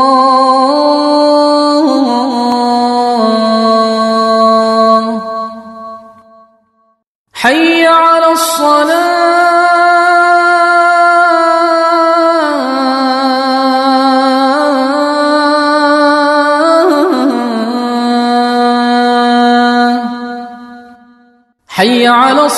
[7.33, 9.46] حي على الصلاة.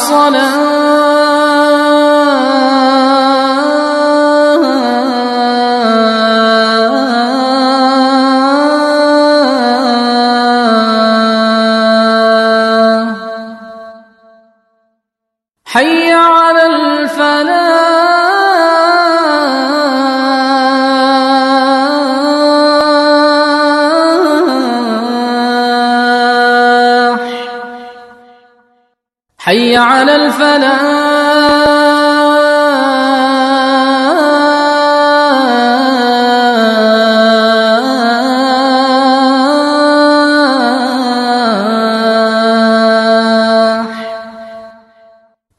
[0.08, 0.57] على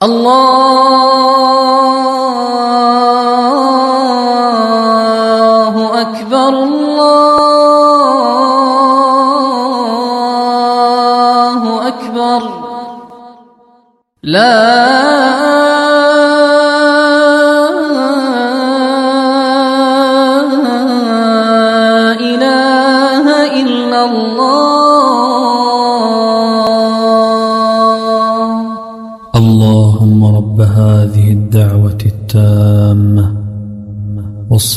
[0.01, 0.88] Allah.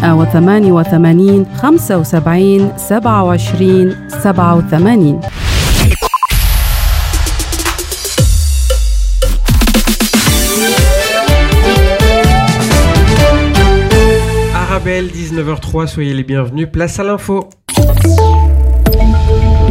[0.00, 3.02] 0488 75 27
[4.22, 5.28] 87
[14.54, 16.68] Arabelle, 19h03, soyez les bienvenus.
[16.70, 17.48] Place à l'info.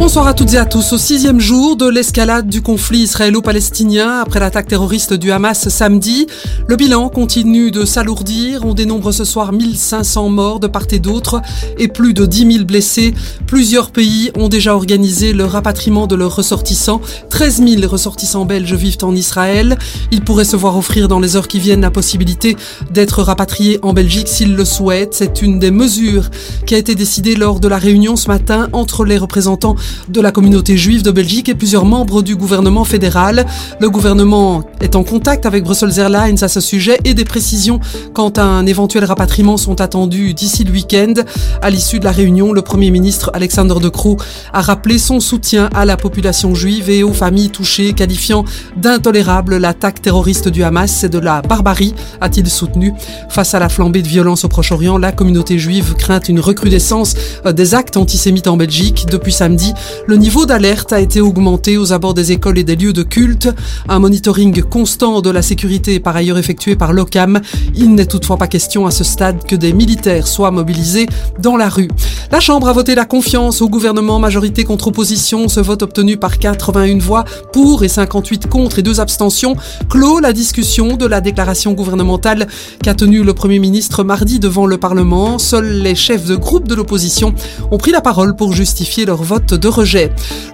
[0.08, 0.94] Bonsoir à toutes et à tous.
[0.94, 6.26] Au sixième jour de l'escalade du conflit israélo-palestinien après l'attaque terroriste du Hamas samedi,
[6.66, 8.64] le bilan continue de s'alourdir.
[8.64, 11.42] On dénombre ce soir 1500 morts de part et d'autre
[11.76, 13.12] et plus de 10 000 blessés.
[13.46, 17.02] Plusieurs pays ont déjà organisé le rapatriement de leurs ressortissants.
[17.28, 19.76] 13 000 ressortissants belges vivent en Israël.
[20.10, 22.56] Ils pourraient se voir offrir dans les heures qui viennent la possibilité
[22.90, 25.12] d'être rapatriés en Belgique s'ils le souhaitent.
[25.12, 26.30] C'est une des mesures
[26.64, 29.76] qui a été décidée lors de la réunion ce matin entre les représentants
[30.08, 33.46] de la communauté juive de Belgique et plusieurs membres du gouvernement fédéral.
[33.80, 37.80] Le gouvernement est en contact avec Brussels Airlines à ce sujet et des précisions
[38.14, 41.14] quant à un éventuel rapatriement sont attendues d'ici le week-end.
[41.62, 44.16] À l'issue de la réunion, le Premier ministre Alexander De Croo
[44.52, 48.44] a rappelé son soutien à la population juive et aux familles touchées, qualifiant
[48.76, 52.92] d'intolérable l'attaque terroriste du Hamas et de la barbarie, a-t-il soutenu.
[53.28, 57.14] Face à la flambée de violence au Proche-Orient, la communauté juive craint une recrudescence
[57.46, 59.06] des actes antisémites en Belgique.
[59.10, 59.72] Depuis samedi,
[60.06, 63.48] Le niveau d'alerte a été augmenté aux abords des écoles et des lieux de culte.
[63.88, 67.40] Un monitoring constant de la sécurité est par ailleurs effectué par l'OCAM.
[67.74, 71.06] Il n'est toutefois pas question à ce stade que des militaires soient mobilisés
[71.38, 71.88] dans la rue.
[72.30, 75.48] La Chambre a voté la confiance au gouvernement, majorité contre opposition.
[75.48, 79.56] Ce vote obtenu par 81 voix pour et 58 contre et deux abstentions
[79.88, 82.46] clôt la discussion de la déclaration gouvernementale
[82.82, 85.38] qu'a tenue le Premier ministre mardi devant le Parlement.
[85.38, 87.34] Seuls les chefs de groupe de l'opposition
[87.70, 89.68] ont pris la parole pour justifier leur vote de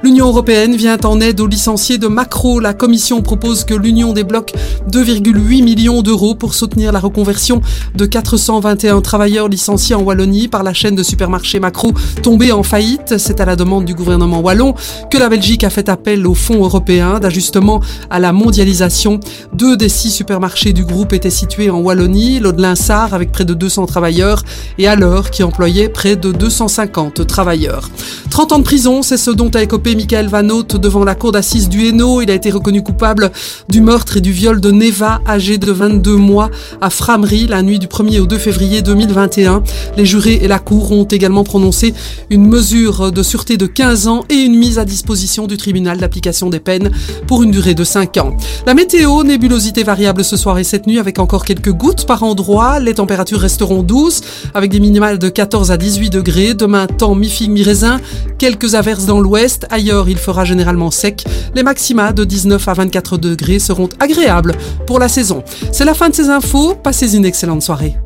[0.03, 2.61] L'Union européenne vient en aide aux licenciés de Macro.
[2.61, 4.53] La Commission propose que l'Union débloque
[4.91, 7.63] 2,8 millions d'euros pour soutenir la reconversion
[7.95, 11.93] de 421 travailleurs licenciés en Wallonie par la chaîne de supermarchés Macro
[12.23, 13.15] tombée en faillite.
[13.17, 14.75] C'est à la demande du gouvernement wallon
[15.11, 17.81] que la Belgique a fait appel au Fonds européen d'ajustement
[18.11, 19.21] à la mondialisation.
[19.55, 23.87] Deux des six supermarchés du groupe étaient situés en Wallonie, l'Audelin-Sar avec près de 200
[23.87, 24.43] travailleurs
[24.77, 27.89] et l'heure qui employait près de 250 travailleurs.
[28.31, 31.33] 30 ans de prison, c'est ce dont a écopé Michael Van Hout devant la cour
[31.33, 32.23] d'assises du Hainaut.
[32.23, 33.31] Il a été reconnu coupable
[33.69, 36.51] du meurtre et du viol de Neva, âgée de 22 mois,
[36.81, 39.63] à Framery, la nuit du 1er au 2 février 2021.
[39.97, 41.95] Les jurés et la cour ont également prononcé
[42.31, 46.51] une mesure de sûreté de 15 ans et une mise à disposition du tribunal d'application
[46.51, 46.91] des peines
[47.27, 48.37] pour une durée de 5 ans.
[48.67, 52.81] La météo, nébulosité variable ce soir et cette nuit avec encore quelques gouttes par endroit.
[52.81, 54.23] Les températures resteront douces
[54.55, 56.55] avec des minimales de 14 à 18 degrés.
[56.55, 58.01] Demain, temps mi-figue, mi-raisin.
[58.39, 59.67] Quelques averses dans l'ouest.
[59.71, 61.25] Ailleurs, il fera généralement sec.
[61.55, 64.55] Les maxima de 19 à 24 degrés seront agréables
[64.87, 65.43] pour la saison.
[65.73, 66.75] C'est la fin de ces infos.
[66.75, 67.97] Passez une excellente soirée.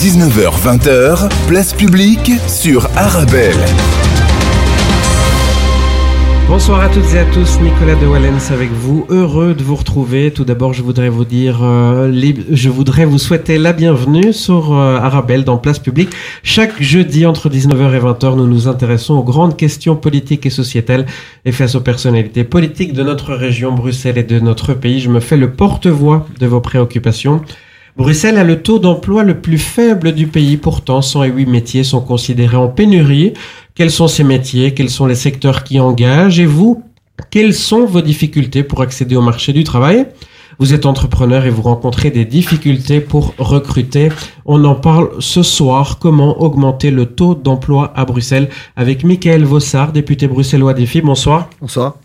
[0.00, 3.56] 19h-20h, place publique sur Arabelle.
[6.48, 9.04] Bonsoir à toutes et à tous, Nicolas de Wallens avec vous.
[9.08, 10.30] Heureux de vous retrouver.
[10.30, 14.96] Tout d'abord, je voudrais vous dire, euh, je voudrais vous souhaiter la bienvenue sur euh,
[14.96, 16.10] Arabelle dans Place Publique.
[16.44, 21.06] Chaque jeudi entre 19h et 20h, nous nous intéressons aux grandes questions politiques et sociétales
[21.44, 25.00] et face aux personnalités politiques de notre région, Bruxelles et de notre pays.
[25.00, 27.42] Je me fais le porte-voix de vos préoccupations.
[27.96, 30.58] Bruxelles a le taux d'emploi le plus faible du pays.
[30.58, 33.32] Pourtant, 108 métiers sont considérés en pénurie.
[33.76, 34.72] Quels sont ces métiers?
[34.72, 36.40] Quels sont les secteurs qui engagent?
[36.40, 36.82] Et vous,
[37.30, 40.06] quelles sont vos difficultés pour accéder au marché du travail?
[40.58, 44.08] Vous êtes entrepreneur et vous rencontrez des difficultés pour recruter.
[44.46, 45.98] On en parle ce soir.
[45.98, 48.48] Comment augmenter le taux d'emploi à Bruxelles?
[48.76, 51.02] Avec Michael Vossard, député bruxellois des filles.
[51.02, 51.50] Bonsoir.
[51.60, 51.96] Bonsoir.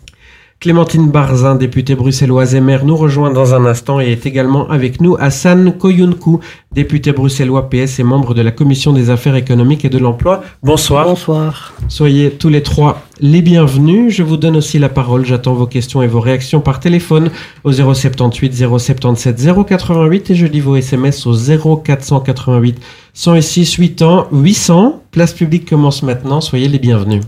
[0.62, 5.00] Clémentine Barzin, députée bruxelloise et maire, nous rejoint dans un instant et est également avec
[5.00, 6.38] nous Hassan Koyunku,
[6.70, 10.44] député bruxellois PS et membre de la Commission des affaires économiques et de l'emploi.
[10.62, 11.04] Bonsoir.
[11.06, 11.72] Bonsoir.
[11.88, 14.14] Soyez tous les trois les bienvenus.
[14.14, 15.26] Je vous donne aussi la parole.
[15.26, 17.30] J'attends vos questions et vos réactions par téléphone
[17.64, 22.80] au 078 077 088 et je lis vos SMS au 0488
[23.14, 25.02] 106 800 800.
[25.10, 26.40] Place publique commence maintenant.
[26.40, 27.22] Soyez les bienvenus.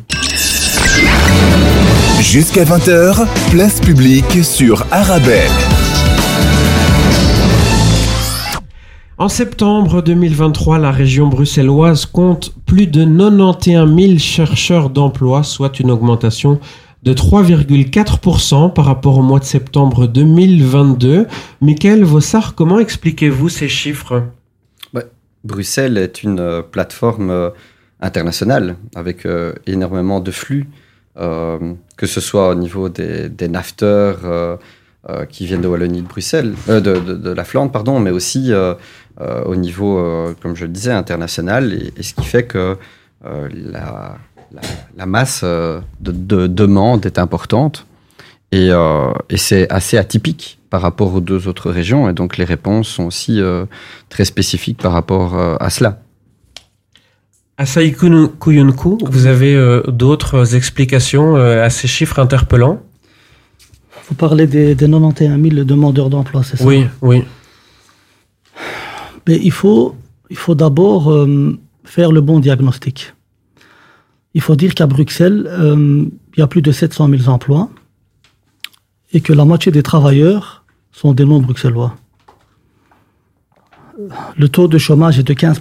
[2.21, 5.51] Jusqu'à 20h, place publique sur Arabelle.
[9.19, 15.91] En septembre 2023, la région bruxelloise compte plus de 91 000 chercheurs d'emploi, soit une
[15.91, 16.59] augmentation
[17.03, 21.27] de 3,4% par rapport au mois de septembre 2022.
[21.61, 24.25] Michael Vossard, comment expliquez-vous ces chiffres?
[25.45, 27.51] Bruxelles est une euh, plateforme euh,
[28.01, 30.84] internationale avec euh, énormément de flux, euh,
[31.17, 34.57] que ce soit au niveau des, des nafteurs euh,
[35.11, 38.75] euh, qui viennent de Wallonie de Bruxelles, euh, de, la Flandre, pardon, mais aussi euh,
[39.21, 42.79] euh, au niveau, euh, comme je le disais, international, et, ce qui fait que
[43.27, 43.49] euh,
[44.97, 47.87] la, masse euh, de, de demande est importante.
[48.51, 52.89] Et, euh, c'est assez atypique par rapport aux deux autres régions, et donc les réponses
[52.89, 53.67] sont aussi euh,
[54.09, 56.01] très spécifiques par rapport euh, à cela.
[57.57, 62.83] Asai Kuyunku, vous avez euh, d'autres explications euh, à ces chiffres interpellants?
[64.09, 66.65] Vous parlez des, des 91 000 demandeurs d'emploi, c'est ça?
[66.65, 67.23] Oui, oui.
[69.29, 69.95] Mais il faut,
[70.31, 73.15] il faut d'abord euh, faire le bon diagnostic.
[74.35, 75.49] Il faut dire qu'à Bruxelles,
[76.37, 77.71] il y a plus de 700 000 emplois
[79.13, 81.95] et que la moitié des travailleurs sont des non-bruxellois.
[84.37, 85.61] Le taux de chômage est de 15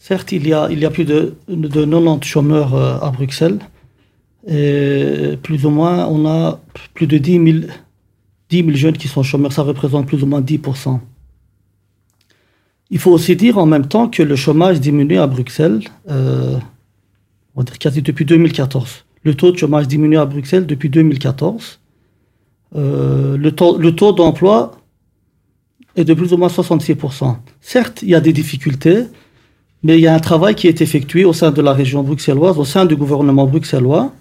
[0.00, 3.60] Certes, il y a, plus de, de 90 chômeurs euh, à Bruxelles.
[4.48, 6.60] Et plus ou moins, on a
[6.94, 7.72] plus de 10 000,
[8.48, 9.52] 10 000 jeunes qui sont chômeurs.
[9.52, 10.98] Ça représente plus ou moins 10%
[12.90, 15.80] il faut aussi dire en même temps que le chômage diminue à Bruxelles,
[16.10, 16.58] euh,
[17.54, 19.04] on va dire quasi depuis 2014.
[19.22, 21.80] Le taux de chômage diminue à Bruxelles depuis 2014.
[22.76, 24.72] Euh, le taux, le taux d'emploi
[25.96, 27.36] est de plus ou moins 66%.
[27.60, 29.04] Certes, il y a des difficultés,
[29.82, 32.58] Mais il y a un travail qui est effectué au sein de la région bruxelloise,
[32.58, 34.12] au sein du gouvernement bruxellois,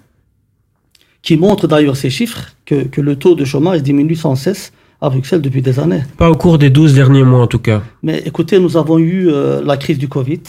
[1.21, 5.09] qui montre d'ailleurs ces chiffres que, que le taux de chômage diminue sans cesse à
[5.09, 6.03] Bruxelles depuis des années.
[6.17, 7.81] Pas au cours des 12 derniers mois en tout cas.
[8.03, 10.41] Mais écoutez, nous avons eu euh, la crise du Covid,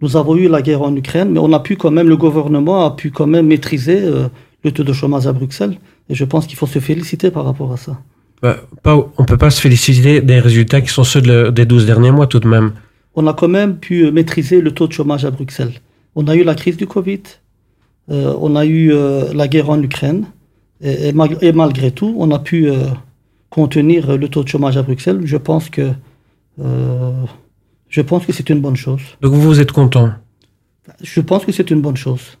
[0.00, 2.86] nous avons eu la guerre en Ukraine, mais on a pu quand même, le gouvernement
[2.86, 4.28] a pu quand même maîtriser euh,
[4.64, 5.76] le taux de chômage à Bruxelles.
[6.08, 7.98] Et je pense qu'il faut se féliciter par rapport à ça.
[8.42, 11.86] Bah, pas, on peut pas se féliciter des résultats qui sont ceux de des 12
[11.86, 12.72] derniers mois tout de même.
[13.14, 15.74] On a quand même pu euh, maîtriser le taux de chômage à Bruxelles.
[16.14, 17.22] On a eu la crise du Covid,
[18.10, 20.26] euh, on a eu euh, la guerre en Ukraine,
[20.80, 22.86] et, et mag- et malgré tout, on a pu euh,
[23.50, 25.20] contenir le taux de chômage à Bruxelles.
[25.24, 25.92] Je pense que,
[26.60, 27.12] euh,
[27.88, 29.02] je pense que c'est une bonne chose.
[29.20, 30.12] Donc vous, vous êtes content?
[31.02, 32.38] Je pense que c'est une bonne chose.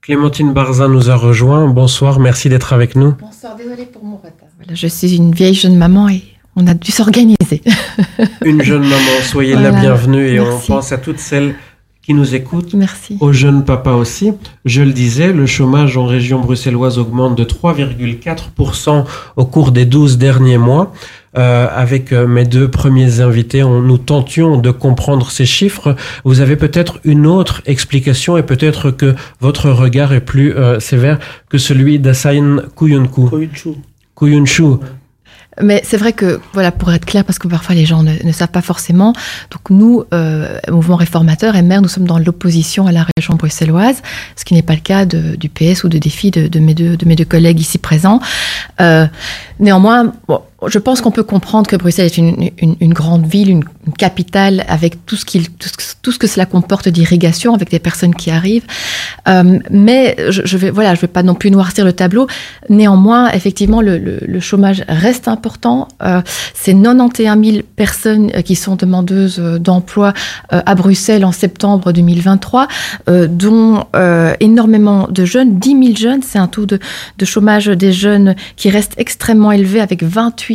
[0.00, 1.68] Clémentine Barzin nous a rejoint.
[1.68, 3.12] Bonsoir, merci d'être avec nous.
[3.20, 4.48] Bonsoir, désolée pour mon retard.
[4.56, 6.22] Voilà, je suis une vieille jeune maman et
[6.58, 7.62] on a dû s'organiser.
[8.44, 11.54] Une jeune maman, soyez la bienvenue et on pense à toutes celles
[12.02, 12.74] qui nous écoutent.
[12.74, 13.16] Merci.
[13.20, 14.32] Aux jeunes papas aussi.
[14.64, 19.04] Je le disais, le chômage en région bruxelloise augmente de 3,4%
[19.36, 20.92] au cours des 12 derniers mois.
[21.36, 25.94] Euh, avec euh, mes deux premiers invités, on, nous tentions de comprendre ces chiffres.
[26.24, 31.18] Vous avez peut-être une autre explication et peut-être que votre regard est plus euh, sévère
[31.50, 33.28] que celui d'Assain Kuyunku.
[33.28, 33.74] Koichu.
[34.16, 34.78] Kuyunshu.
[35.62, 38.48] Mais c'est vrai que, voilà, pour être clair, parce que parfois les gens ne, savent
[38.50, 39.12] pas forcément,
[39.50, 44.02] donc nous, euh, Mouvement Réformateur et Maire, nous sommes dans l'opposition à la région bruxelloise,
[44.36, 46.74] ce qui n'est pas le cas de- du PS ou de Défi de, de mes,
[46.74, 48.20] deux, de mes deux collègues ici présents.
[48.80, 49.06] Euh,
[49.58, 53.48] néanmoins, bon, je pense qu'on peut comprendre que Bruxelles est une, une- une grande ville,
[53.48, 53.64] une,
[53.96, 55.24] capitale, avec tout ce,
[56.02, 58.66] tout, ce, que cela comporte d'irrigation, avec des personnes qui arrivent.
[59.28, 62.26] Euh, mais je, je vais, voilà, je vais pas non plus noircir le tableau.
[62.68, 65.88] Néanmoins, effectivement, le, le- le chômage reste important.
[66.02, 66.20] Euh,
[66.54, 70.12] c'est 91 000 personnes euh, qui sont demandeuses euh, d'emploi
[70.52, 72.68] euh, à Bruxelles en septembre 2023,
[73.08, 73.84] euh, dont
[74.40, 76.22] énormément de jeunes, 10 000 jeunes.
[76.22, 76.78] C'est un taux de,
[77.18, 80.47] de chômage des jeunes qui reste extrêmement élevé avec 28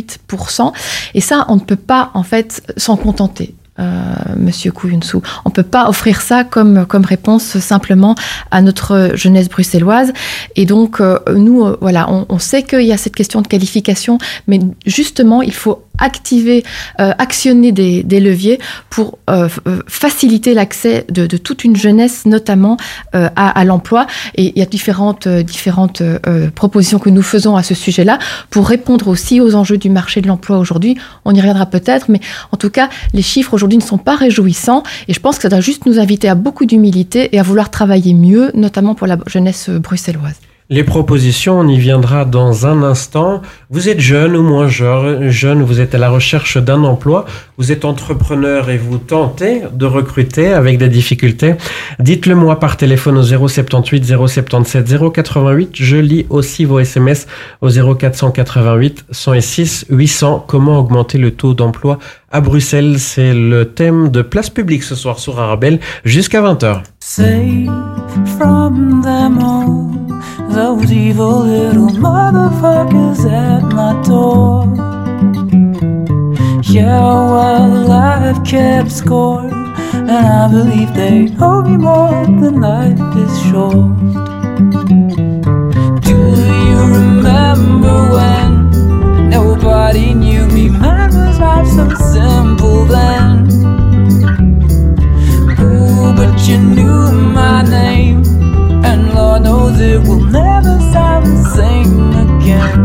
[1.14, 3.54] Et ça, on ne peut pas en fait s'en contenter.
[3.80, 5.20] Euh, Monsieur Kouyunsou.
[5.44, 8.14] On peut pas offrir ça comme, comme réponse simplement
[8.52, 10.12] à notre jeunesse bruxelloise.
[10.54, 14.18] Et donc, euh, nous, euh, voilà, on sait qu'il y a cette question de qualification,
[14.46, 16.64] mais justement, il faut activer,
[17.00, 18.58] euh, actionner des, des leviers
[18.90, 22.76] pour euh, euh, faciliter l'accès de, de toute une jeunesse, notamment
[23.14, 24.06] euh, à, à l'emploi.
[24.34, 28.18] Et il y a différentes, euh, différentes euh, propositions que nous faisons à ce sujet-là
[28.50, 30.96] pour répondre aussi aux enjeux du marché de l'emploi aujourd'hui.
[31.24, 32.20] On y reviendra peut-être, mais
[32.52, 34.82] en tout cas, les chiffres aujourd'hui ne sont pas réjouissants.
[35.08, 37.70] Et je pense que ça doit juste nous inviter à beaucoup d'humilité et à vouloir
[37.70, 40.36] travailler mieux, notamment pour la jeunesse bruxelloise.
[40.70, 43.42] Les propositions, on y viendra dans un instant.
[43.68, 47.26] Vous êtes jeune ou moins jeune, vous êtes à la recherche d'un emploi,
[47.58, 51.56] vous êtes entrepreneur et vous tentez de recruter avec des difficultés.
[51.98, 55.70] Dites-le moi par téléphone au 078 077 088.
[55.74, 57.26] Je lis aussi vos SMS
[57.60, 60.44] au 0488 106 800.
[60.48, 61.98] Comment augmenter le taux d'emploi
[62.32, 62.98] à Bruxelles?
[62.98, 66.84] C'est le thème de Place Publique ce soir sur Arabelle jusqu'à 20h.
[67.00, 67.68] Safe
[68.38, 69.93] from them all,
[70.54, 74.64] those evil little motherfuckers at my door.
[76.62, 79.40] Yeah, well, I've kept score,
[79.94, 83.98] and I believe they owe me more than life is short.
[86.02, 86.16] Do
[86.68, 90.68] you remember when nobody knew me?
[90.70, 93.48] Man, was life so simple then?
[95.60, 98.23] Ooh, but you knew my name,
[98.94, 101.94] and Lord knows it will never sound the same
[102.26, 102.78] again.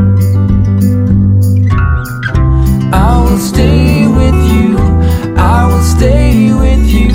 [2.92, 4.78] I will stay with you,
[5.38, 7.10] I will stay with you,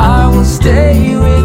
[0.00, 1.41] I will stay with you.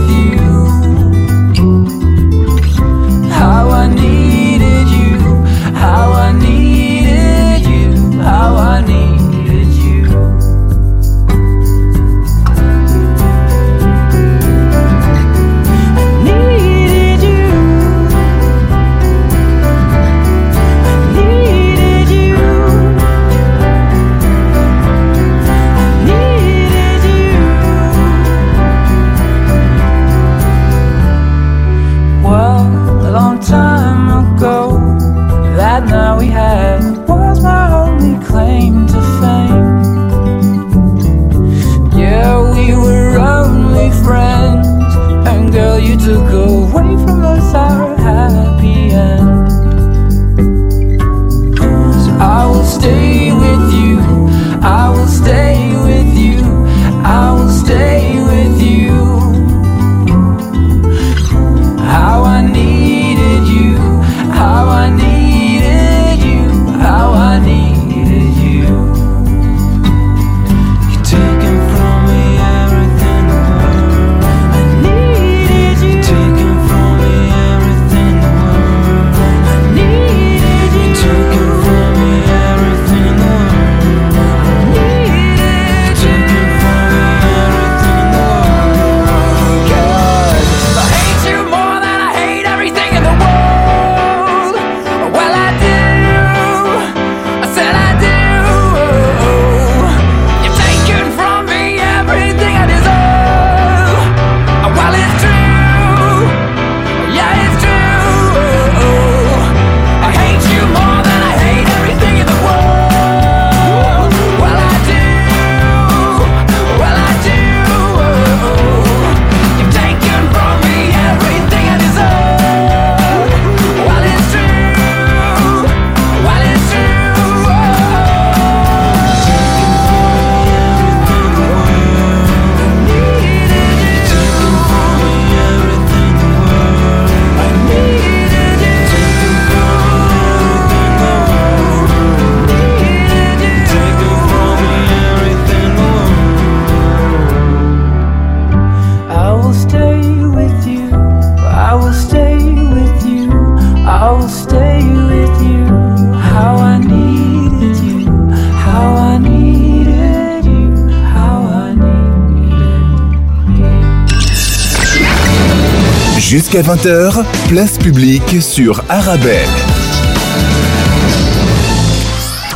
[166.67, 169.76] 20h, place publique sur Arabelle.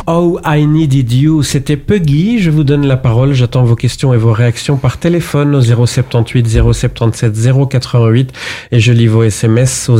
[0.08, 2.40] Oh, I Needed You, c'était Puggy.
[2.40, 3.34] Je vous donne la parole.
[3.34, 7.32] J'attends vos questions et vos réactions par téléphone au 078 077
[7.70, 8.32] 088
[8.72, 9.98] et je lis vos SMS au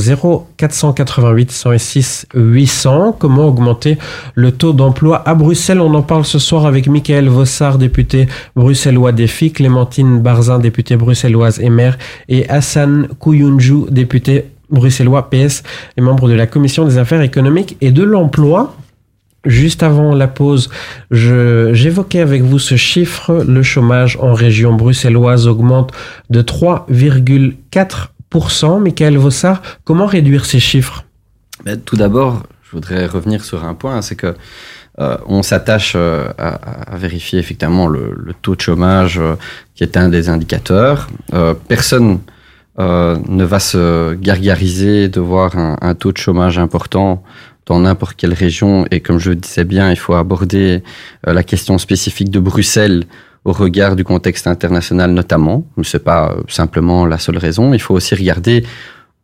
[0.58, 3.14] 0488 106 800.
[3.16, 3.96] Comment augmenter
[4.34, 5.80] le taux d'emploi à Bruxelles?
[5.80, 11.60] On en parle ce soir avec Michael Vossard, député bruxellois défi, Clémentine Barzin, députée bruxelloise
[11.60, 11.96] et maire,
[12.28, 15.62] et Hassan Kouyunju, député bruxellois PS
[15.96, 18.74] et membre de la commission des affaires économiques et de l'emploi.
[19.44, 20.70] Juste avant la pause,
[21.10, 23.44] j'évoquais avec vous ce chiffre.
[23.46, 25.92] Le chômage en région bruxelloise augmente
[26.30, 28.80] de 3,4%.
[28.80, 31.04] Michael Vossard, comment réduire ces chiffres?
[31.64, 34.34] Ben, tout d'abord, je voudrais revenir sur un point, c'est que
[35.00, 39.36] euh, s'attache euh, à, vérifier effectivement le, taux de chômage euh,
[39.74, 41.08] qui est un des indicateurs.
[41.68, 42.20] Personne
[42.78, 47.22] ne va se gargariser de voir un taux de chômage important
[47.66, 48.86] dans n'importe quelle région.
[48.90, 50.82] Et comme je le disais bien, il faut aborder
[51.26, 53.04] euh, la question spécifique de Bruxelles
[53.44, 55.64] au regard du contexte international notamment.
[55.82, 57.72] Ce n'est pas euh, simplement la seule raison.
[57.74, 58.64] Il faut aussi regarder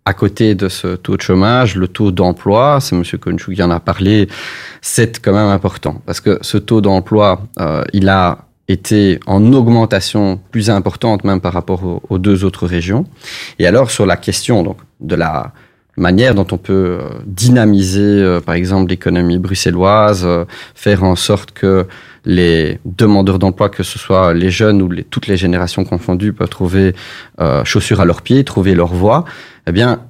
[0.04, 3.02] à côté de ce taux de chômage, le taux d'emploi, c'est M.
[3.20, 4.26] Konchou qui en a parlé,
[4.80, 6.00] c'est quand même important.
[6.06, 11.52] Parce que ce taux d'emploi, euh, il a été en augmentation plus importante même par
[11.52, 13.04] rapport aux, aux deux autres régions.
[13.58, 15.52] Et alors sur la question donc, de la
[15.98, 21.50] manière dont on peut euh, dynamiser, euh, par exemple, l'économie bruxelloise, euh, faire en sorte
[21.52, 21.86] que
[22.24, 26.48] les demandeurs d'emploi, que ce soit les jeunes ou les, toutes les générations confondues, peuvent
[26.48, 26.94] trouver
[27.40, 29.24] euh, chaussures à leurs pieds, trouver leur voie,
[29.66, 30.00] eh bien,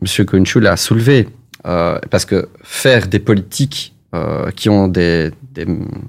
[0.00, 0.26] M.
[0.26, 1.28] Kunchul a soulevé.
[1.66, 5.66] euh, parce que faire des politiques euh, qui ont des, des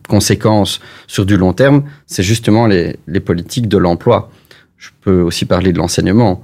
[0.08, 4.30] conséquences sur du long terme, c'est justement les, les politiques de l'emploi.
[4.78, 6.44] Je peux aussi parler de l'enseignement.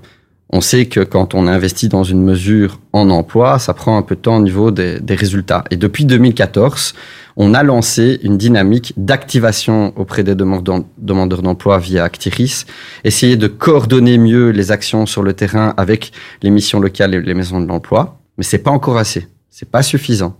[0.50, 4.16] On sait que quand on investit dans une mesure en emploi, ça prend un peu
[4.16, 5.64] de temps au niveau des, des résultats.
[5.70, 6.96] Et depuis 2014,
[7.42, 12.66] on a lancé une dynamique d'activation auprès des demandeurs d'emploi via Actiris,
[13.06, 16.12] essayer de coordonner mieux les actions sur le terrain avec
[16.44, 19.84] les missions locales et les maisons de l'emploi, mais c'est pas encore assez, c'est pas
[19.84, 20.36] suffisant.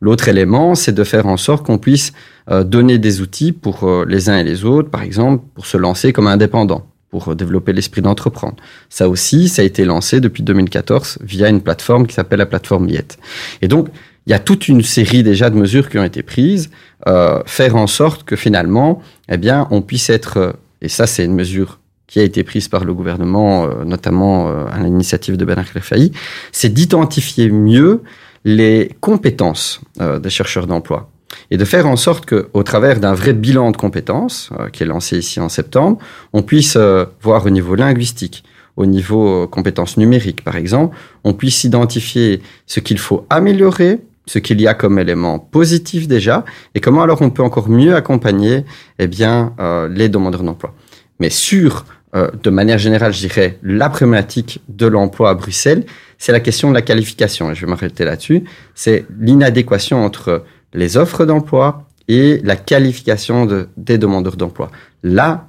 [0.00, 2.14] L'autre élément, c'est de faire en sorte qu'on puisse
[2.50, 5.76] euh, donner des outils pour euh, les uns et les autres, par exemple, pour se
[5.76, 8.56] lancer comme indépendant, pour développer l'esprit d'entreprendre.
[8.88, 12.86] Ça aussi, ça a été lancé depuis 2014 via une plateforme qui s'appelle la plateforme
[12.86, 13.18] Miette.
[13.62, 13.88] Et donc,
[14.26, 16.70] il y a toute une série déjà de mesures qui ont été prises,
[17.06, 21.24] euh, faire en sorte que finalement, eh bien, on puisse être, euh, et ça c'est
[21.24, 25.44] une mesure qui a été prise par le gouvernement, euh, notamment euh, à l'initiative de
[25.44, 26.10] Bernard Failly,
[26.50, 28.02] c'est d'identifier mieux
[28.44, 31.10] les compétences euh, des chercheurs d'emploi
[31.50, 34.82] et de faire en sorte que, au travers d'un vrai bilan de compétences euh, qui
[34.82, 35.98] est lancé ici en septembre,
[36.32, 38.44] on puisse euh, voir au niveau linguistique,
[38.76, 44.38] au niveau euh, compétences numériques par exemple, on puisse identifier ce qu'il faut améliorer, ce
[44.38, 48.64] qu'il y a comme élément positif déjà, et comment alors on peut encore mieux accompagner
[48.98, 50.74] eh bien, euh, les demandeurs d'emploi.
[51.18, 55.84] Mais sur, euh, de manière générale, je dirais, la problématique de l'emploi à Bruxelles,
[56.18, 60.96] c'est la question de la qualification, et je vais m'arrêter là-dessus, c'est l'inadéquation entre les
[60.96, 64.70] offres d'emploi et la qualification de, des demandeurs d'emploi.
[65.02, 65.46] Là,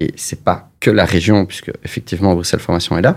[0.00, 3.16] et c'est pas que la région, puisque effectivement Bruxelles Formation est là,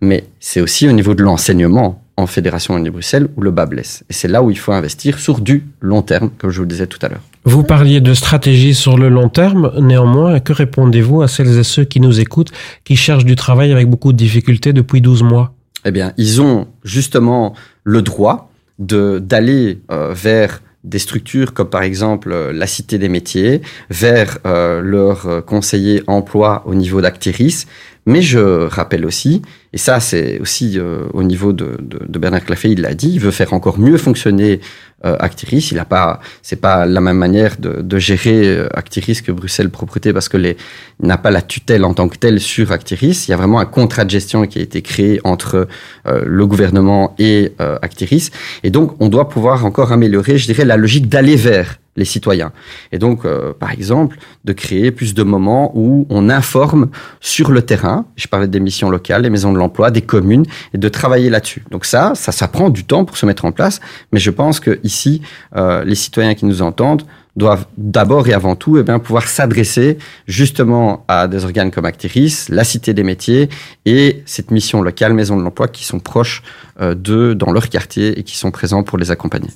[0.00, 4.04] mais c'est aussi au niveau de l'enseignement en Fédération Wallonie-Bruxelles où le bas blesse.
[4.08, 6.68] Et c'est là où il faut investir sur du long terme, comme je vous le
[6.68, 7.22] disais tout à l'heure.
[7.44, 9.72] Vous parliez de stratégie sur le long terme.
[9.80, 12.52] Néanmoins, que répondez-vous à celles et ceux qui nous écoutent,
[12.84, 15.54] qui cherchent du travail avec beaucoup de difficultés depuis 12 mois?
[15.84, 21.82] Eh bien, ils ont justement le droit de d'aller euh, vers des structures comme par
[21.82, 27.66] exemple euh, la Cité des métiers, vers euh, leur euh, conseiller emploi au niveau d'Actiris.
[28.06, 32.44] Mais je rappelle aussi, et ça c'est aussi euh, au niveau de, de, de Bernard
[32.44, 34.60] Claffey, il l'a dit, il veut faire encore mieux fonctionner
[35.04, 35.70] euh, Actiris.
[35.72, 39.70] Il a pas, c'est pas la même manière de, de gérer euh, Actiris que Bruxelles
[39.70, 40.56] Propreté parce que les,
[41.00, 43.28] n'a pas la tutelle en tant que telle sur Actiris.
[43.28, 45.68] Il y a vraiment un contrat de gestion qui a été créé entre
[46.06, 48.30] euh, le gouvernement et euh, Actiris.
[48.62, 52.52] Et donc, on doit pouvoir encore améliorer, je dirais, la logique d'aller vers les citoyens.
[52.92, 56.88] Et donc, euh, par exemple, de créer plus de moments où on informe
[57.20, 58.06] sur le terrain.
[58.16, 61.64] Je parlais des missions locales, des maisons de l'emploi, des communes, et de travailler là-dessus.
[61.70, 63.80] Donc ça, ça, ça prend du temps pour se mettre en place.
[64.12, 65.22] Mais je pense que ici,
[65.56, 67.02] euh, les citoyens qui nous entendent
[67.36, 72.48] doivent d'abord et avant tout eh bien, pouvoir s'adresser justement à des organes comme Actiris,
[72.48, 73.48] la Cité des métiers
[73.86, 76.42] et cette mission locale, Maison de l'emploi, qui sont proches
[76.80, 79.50] euh, d'eux dans leur quartier et qui sont présents pour les accompagner.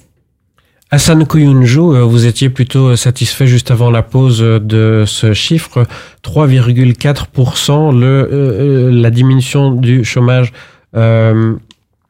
[0.94, 5.88] Hassan Kouyunju, euh, vous étiez plutôt satisfait juste avant la pause euh, de ce chiffre,
[6.22, 10.52] 3,4%, le, euh, la diminution du chômage
[10.96, 11.57] Euh,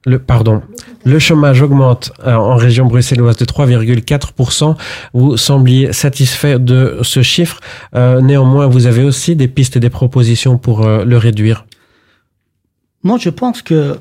[0.04, 0.60] le, pardon,
[1.04, 4.76] le chômage augmente euh, en région bruxelloise de 3,4%.
[5.14, 7.60] Vous sembliez satisfait de ce chiffre.
[7.94, 11.64] Euh, néanmoins, vous avez aussi des pistes et des propositions pour euh, le réduire.
[13.02, 13.96] Moi, je pense que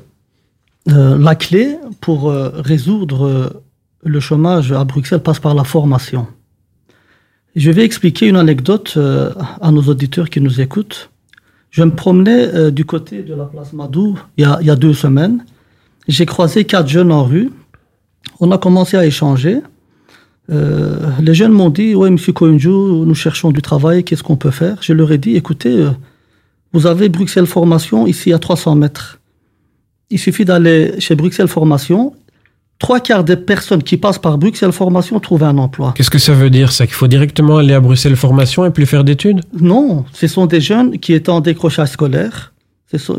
[0.90, 3.63] euh, la clé pour euh, résoudre euh,
[4.04, 6.26] le chômage à Bruxelles passe par la formation.
[7.56, 11.10] Je vais expliquer une anecdote euh, à nos auditeurs qui nous écoutent.
[11.70, 15.44] Je me promenais euh, du côté de la place Madou il y a, deux semaines.
[16.08, 17.50] J'ai croisé quatre jeunes en rue.
[18.40, 19.60] On a commencé à échanger.
[20.50, 24.50] Euh, les jeunes m'ont dit, ouais, monsieur Koyunju, nous cherchons du travail, qu'est-ce qu'on peut
[24.50, 24.78] faire?
[24.82, 25.88] Je leur ai dit, écoutez,
[26.72, 29.20] vous avez Bruxelles Formation ici à 300 mètres.
[30.10, 32.14] Il suffit d'aller chez Bruxelles Formation.
[32.78, 35.94] Trois quarts des personnes qui passent par Bruxelles Formation trouvent un emploi.
[35.96, 38.86] Qu'est-ce que ça veut dire, ça Qu'il faut directement aller à Bruxelles Formation et plus
[38.86, 39.40] faire d'études?
[39.58, 42.52] Non, ce sont des jeunes qui étaient en décrochage scolaire.
[42.90, 43.16] Ce sont,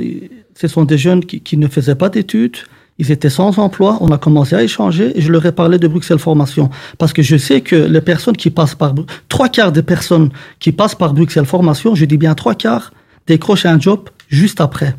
[0.56, 2.58] ce sont des jeunes qui, qui ne faisaient pas d'études.
[2.98, 3.98] Ils étaient sans emploi.
[4.02, 6.70] On a commencé à échanger et je leur ai parlé de Bruxelles Formation.
[6.98, 8.94] Parce que je sais que les personnes qui passent par...
[9.30, 12.94] Trois quarts des personnes qui passent par Bruxelles Formation, je dis bien trois quarts,
[13.28, 14.96] décrochent un job juste après.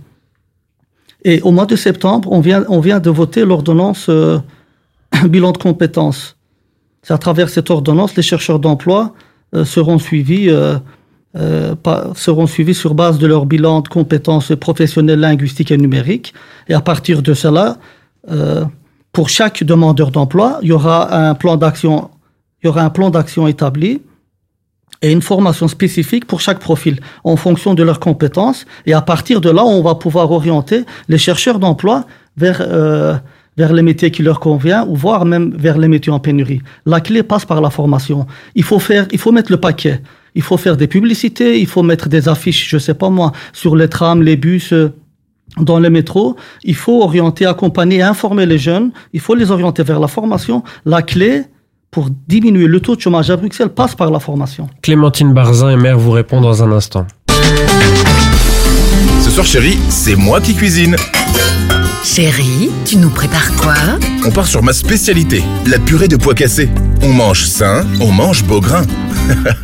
[1.27, 4.39] Et au mois de septembre, on vient, on vient de voter l'ordonnance euh,
[5.29, 6.37] bilan de compétences.
[7.03, 9.13] C'est à travers cette ordonnance, les chercheurs d'emploi
[9.53, 10.79] euh, seront suivis, euh,
[12.15, 16.33] seront suivis sur base de leur bilan de compétences professionnelles, linguistiques et numériques.
[16.69, 17.77] Et à partir de cela,
[19.13, 22.11] pour chaque demandeur d'emploi, il y aura un plan d'action,
[22.63, 24.01] il y aura un plan d'action établi
[25.03, 28.65] et une formation spécifique pour chaque profil en fonction de leurs compétences.
[28.87, 32.07] Et à partir de là, on va pouvoir orienter les chercheurs d'emploi
[32.37, 33.15] vers, euh,
[33.57, 36.63] vers les métiers qui leur conviennent ou voire même vers les métiers en pénurie.
[36.85, 38.27] La clé passe par la formation.
[38.55, 40.01] Il faut faire, il faut mettre le paquet.
[40.35, 43.75] Il faut faire des publicités, il faut mettre des affiches, je sais pas moi, sur
[43.75, 44.93] les trams, les bus, euh,
[45.59, 46.37] dans les métros.
[46.65, 48.91] Il faut orienter, accompagner, informer les jeunes.
[49.13, 50.63] Il faut les orienter vers la formation.
[50.85, 51.45] La clé
[51.97, 54.69] pour diminuer le taux de chômage à Bruxelles passe par la formation.
[54.83, 57.07] Clémentine Barzin et mère vous répond dans un instant.
[59.23, 60.95] Ce soir, chérie, c'est moi qui cuisine.
[62.05, 63.73] Chérie, tu nous prépares quoi?
[64.27, 66.69] On part sur ma spécialité, la purée de pois cassés.
[67.01, 68.83] On mange sain, on mange beau grain.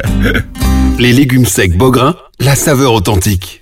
[0.98, 3.61] Les légumes secs Beaugrain, la saveur authentique.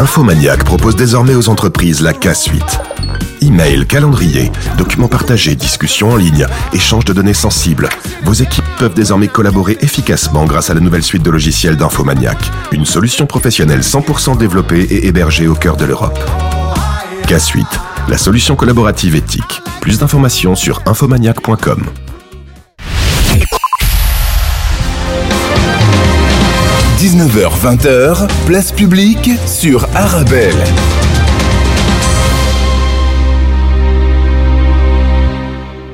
[0.00, 2.80] Infomaniac propose désormais aux entreprises la K-Suite.
[3.42, 7.86] Email, calendrier, documents partagés, discussions en ligne, échange de données sensibles.
[8.24, 12.38] Vos équipes peuvent désormais collaborer efficacement grâce à la nouvelle suite de logiciels d'Infomaniac.
[12.72, 16.18] Une solution professionnelle 100% développée et hébergée au cœur de l'Europe.
[17.28, 19.60] K-Suite, la solution collaborative éthique.
[19.82, 21.84] Plus d'informations sur infomaniac.com.–
[27.00, 30.52] 19h-20h, place publique sur Arabelle.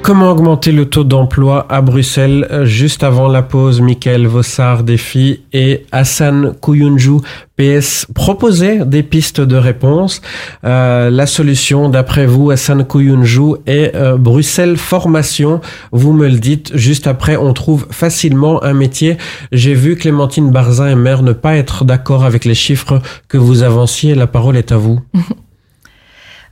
[0.06, 5.40] Comment augmenter le taux d'emploi à Bruxelles Euh, Juste avant la pause, Michael Vossard, défi
[5.52, 7.22] et Hassan Kouyunju,
[7.56, 10.20] PS, proposaient des pistes de réponse.
[10.64, 15.60] Euh, la solution, d'après vous, Hassan Kouyunju, est euh, Bruxelles Formation.
[15.90, 19.16] Vous me le dites, juste après, on trouve facilement un métier.
[19.50, 23.64] J'ai vu Clémentine Barzin et Mère ne pas être d'accord avec les chiffres que vous
[23.64, 24.14] avanciez.
[24.14, 25.00] La parole est à vous.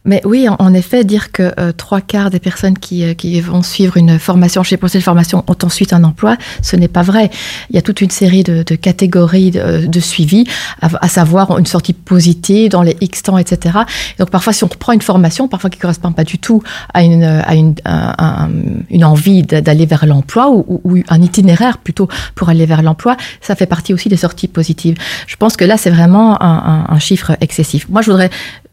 [0.07, 3.63] Mais oui, en, effet, dire que euh, trois quarts des personnes qui, euh, qui vont
[3.63, 7.31] suivre une formation chez Bruxelles Formation ont ensuite un emploi, ce n'est pas vrai.
[7.71, 10.47] Il y a toute une série de, de catégories de, de suivi,
[10.83, 13.79] à, à, savoir une sortie positive dans les X temps, etc.
[14.15, 16.63] Et donc parfois, si on prend une formation, parfois qui ne correspond pas du tout
[16.93, 18.51] à une, à une, à un,
[18.91, 23.55] une envie d'aller vers l'emploi ou, ou, un itinéraire plutôt pour aller vers l'emploi, ça
[23.55, 24.97] fait partie aussi des sorties positives.
[25.27, 27.89] Je pense que là, c'est vraiment un, un chiffre excessif.
[27.89, 28.31] Moi, je voudrais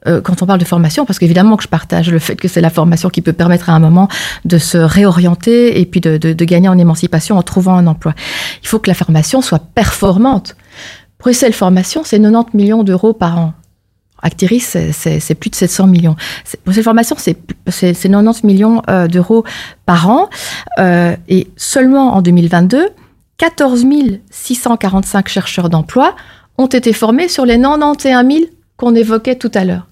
[0.08, 2.62] euh, quand on parle de formation, parce qu'évidemment que je partage le fait que c'est
[2.62, 4.08] la formation qui peut permettre à un moment
[4.46, 8.14] de se réorienter et puis de, gagner en émancipation en trouvant un emploi.
[8.64, 10.56] Il faut que la formation soit performante.
[11.20, 13.54] Bruxelles Formation, c'est 90 millions d'euros par an.
[14.24, 16.16] Actiris, c'est plus de 700 millions.
[16.66, 17.38] Bruxelles Formation, c'est
[17.94, 19.44] 90 millions euh, d'euros
[19.86, 20.30] par an.
[20.80, 22.90] Euh, et seulement en 2022,
[23.38, 23.86] 14
[24.32, 26.16] 645 chercheurs d'emploi
[26.58, 28.46] ont été formés sur les 91 000
[28.78, 29.88] qu'on évoquait tout à l'heure.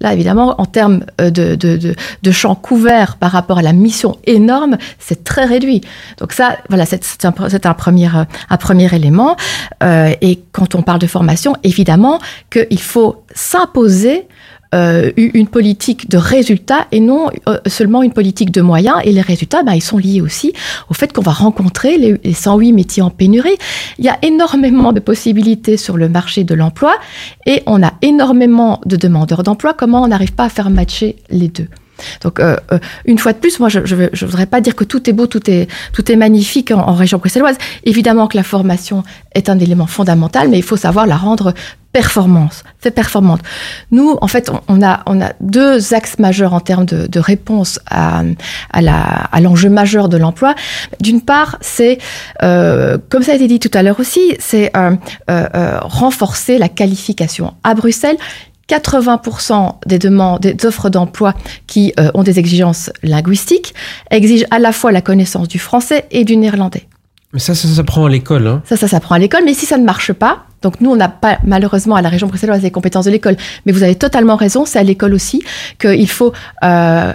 [0.00, 3.72] Là, évidemment, en termes euh, de, de, de, de champs couverts par rapport à la
[3.72, 5.82] mission énorme, c'est très réduit.
[6.18, 9.36] Donc ça, voilà, c'est un, un, premier, euh, un premier élément.
[9.84, 12.18] Euh, et quand on parle de formation, évidemment
[12.50, 14.26] qu'il faut s'imposer
[14.74, 18.96] euh, une politique de résultats et non euh, seulement une politique de moyens.
[19.04, 20.52] Et les résultats, ben, ils sont liés aussi
[20.90, 23.56] au fait qu'on va rencontrer les, les 108 métiers en pénurie.
[23.98, 26.96] Il y a énormément de possibilités sur le marché de l'emploi
[27.46, 29.74] et on a énormément de demandeurs d'emploi.
[29.74, 31.68] Comment on n'arrive pas à faire matcher les deux?
[32.22, 35.08] Donc, euh, euh, une fois de plus, moi, je ne voudrais pas dire que tout
[35.08, 37.56] est beau, tout est, tout est magnifique en, région bruxelloise.
[37.84, 39.02] Évidemment que la formation
[39.34, 41.54] est un élément fondamental, mais il faut savoir la rendre
[41.92, 43.40] performance, fait performante.
[43.92, 47.78] Nous, en fait, on, a, on a deux axes majeurs en termes de, de réponse
[47.88, 48.22] à,
[48.72, 50.56] à, l'enjeu majeur de l'emploi.
[51.00, 51.98] D'une part, c'est,
[52.42, 54.72] euh, comme ça a été dit tout à l'heure aussi, c'est
[55.28, 57.54] renforcer la qualification.
[57.62, 58.16] À Bruxelles,
[58.68, 61.34] 80% des demandes, des offres d'emploi
[61.66, 63.74] qui euh, ont des exigences linguistiques
[64.10, 66.86] exigent à la fois la connaissance du français et du néerlandais.
[67.34, 68.46] Mais ça, ça s'apprend à l'école.
[68.46, 68.62] Hein.
[68.64, 69.42] Ça, ça s'apprend à l'école.
[69.44, 72.28] Mais si ça ne marche pas, donc nous, on n'a pas malheureusement à la région
[72.28, 73.36] bruxelloise les compétences de l'école.
[73.66, 75.42] Mais vous avez totalement raison, c'est à l'école aussi
[75.80, 77.12] qu'il faut euh,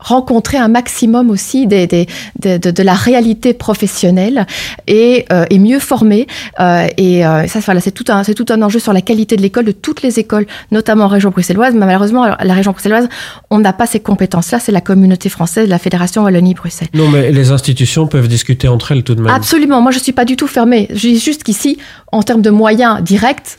[0.00, 2.06] rencontrer un maximum aussi des, des,
[2.40, 4.46] de, de, de, la réalité professionnelle
[4.86, 6.26] et, euh, et mieux former.
[6.58, 9.42] Euh, et euh, ça, voilà, c'est tout, un, tout un enjeu sur la qualité de
[9.42, 11.74] l'école, de toutes les écoles, notamment en région bruxelloise.
[11.74, 13.08] Mais malheureusement, la région bruxelloise,
[13.50, 14.58] on n'a pas ces compétences-là.
[14.58, 16.88] C'est la communauté française, la Fédération Wallonie-Bruxelles.
[16.94, 19.32] Non, mais les institutions peuvent discuter entre elles tout de même.
[19.32, 19.80] Absolument.
[19.80, 20.88] Moi, je ne suis pas du tout fermée.
[20.90, 21.78] Je dis juste qu'ici,
[22.12, 23.58] en termes de moyens directs,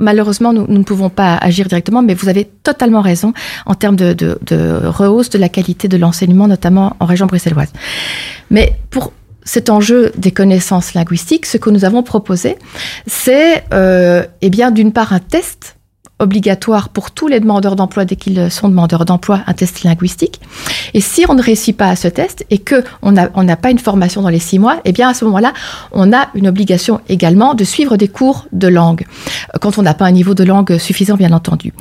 [0.00, 3.32] malheureusement, nous, ne pouvons pas agir directement, mais vous avez totalement raison
[3.66, 4.38] en termes de
[4.84, 7.72] rehausse de la qualité de l'enseignement, notamment en région bruxelloise.
[8.50, 9.12] Mais pour
[9.44, 12.56] cet enjeu des connaissances linguistiques, ce que nous avons proposé,
[13.06, 15.76] c'est euh, eh bien d'une part un test
[16.20, 20.40] obligatoire pour tous les demandeurs d'emploi dès qu'ils sont demandeurs d'emploi un test linguistique.
[20.94, 23.70] Et si on ne réussit pas à ce test et que on n'a on pas
[23.70, 25.52] une formation dans les six mois, eh bien à ce moment-là,
[25.92, 29.04] on a une obligation également de suivre des cours de langue
[29.60, 31.72] quand on n'a pas un niveau de langue suffisant, bien entendu.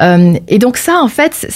[0.00, 1.46] Euh, et donc ça, en fait,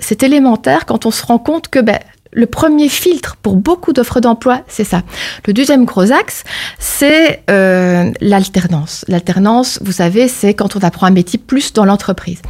[0.00, 1.98] c'est élémentaire quand on se rend compte que ben,
[2.32, 5.02] le premier filtre pour beaucoup d'offres d'emploi, c'est ça.
[5.46, 6.44] Le deuxième gros axe,
[6.78, 9.04] c'est euh, l'alternance.
[9.06, 12.40] L'alternance, vous savez, c'est quand on apprend un métier plus dans l'entreprise.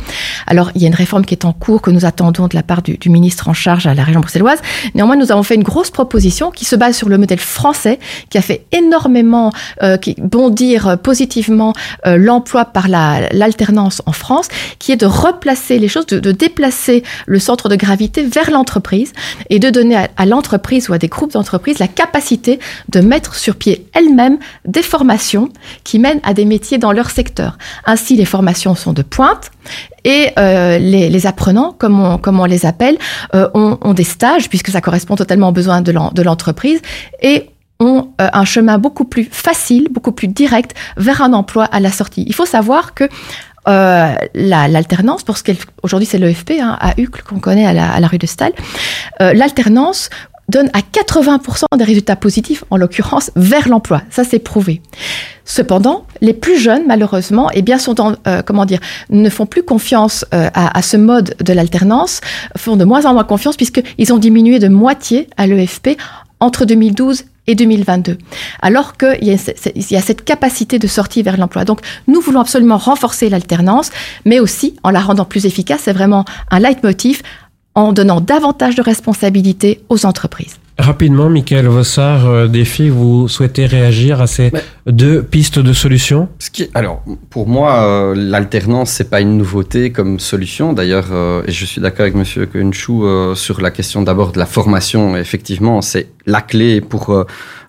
[0.47, 2.63] Alors, il y a une réforme qui est en cours que nous attendons de la
[2.63, 4.61] part du, ministre en charge à la région bruxelloise.
[4.95, 7.99] Néanmoins, nous avons fait une grosse proposition qui se base sur le modèle français,
[8.31, 11.73] qui a fait énormément euh, qui bondir positivement
[12.07, 14.47] euh, l'emploi par l'alternance la, en France,
[14.79, 19.13] qui est de replacer les choses, de, de déplacer le centre de gravité vers l'entreprise
[19.51, 23.57] et de donner à, l'entreprise ou à des groupes d'entreprises la capacité de mettre sur
[23.57, 25.49] pied elles-mêmes des formations
[25.85, 27.59] qui mènent à des métiers dans leur secteur.
[27.85, 29.51] Ainsi, les formations sont de pointe
[30.05, 32.99] et euh, les, apprenants, comme on, les appelle,
[33.35, 36.81] euh, ont, ont, des stages, puisque ça correspond totalement aux besoins de l'entreprise,
[37.21, 37.51] et
[37.83, 41.91] ont euh, un chemin beaucoup plus facile, beaucoup plus direct vers un emploi à la
[41.91, 42.25] sortie.
[42.27, 43.09] Il faut savoir que
[43.69, 48.01] euh, l'alternance, la, parce qu'aujourd'hui c'est l'EFP hein, à Uccle qu'on connaît à la, à
[48.01, 48.53] la, rue de Stahl,
[49.21, 50.11] euh, l'alternance
[50.49, 54.03] donne à 80% des résultats positifs, en l'occurrence vers l'emploi.
[54.11, 54.83] Ça, c'est prouvé.
[55.45, 59.63] Cependant, les plus jeunes, malheureusement, eh bien, sont en, euh, comment dire, ne font plus
[59.63, 62.21] confiance euh, à, à, ce mode de l'alternance,
[62.57, 65.97] font de moins en moins confiance puisqu'ils ont diminué de moitié à l'EFP
[66.41, 68.19] entre 2012 et 2022.
[68.61, 71.65] Alors qu'il y, y, a cette capacité de sortie vers l'emploi.
[71.65, 73.91] Donc, nous voulons absolument renforcer l'alternance,
[74.25, 75.83] mais aussi en la rendant plus efficace.
[75.85, 77.23] C'est vraiment un leitmotiv
[77.75, 80.62] en donnant davantage de responsabilités aux entreprises.
[80.79, 86.29] Rapidement, Michael Vossard, euh, défi, vous souhaitez réagir à ces Mais, deux pistes de solutions
[86.39, 90.73] ce qui, Alors, pour moi, euh, l'alternance, c'est pas une nouveauté comme solution.
[90.73, 94.39] D'ailleurs, euh, et je suis d'accord avec Monsieur Cohenchou euh, sur la question d'abord de
[94.39, 95.15] la formation.
[95.15, 97.25] Effectivement, c'est la clé pour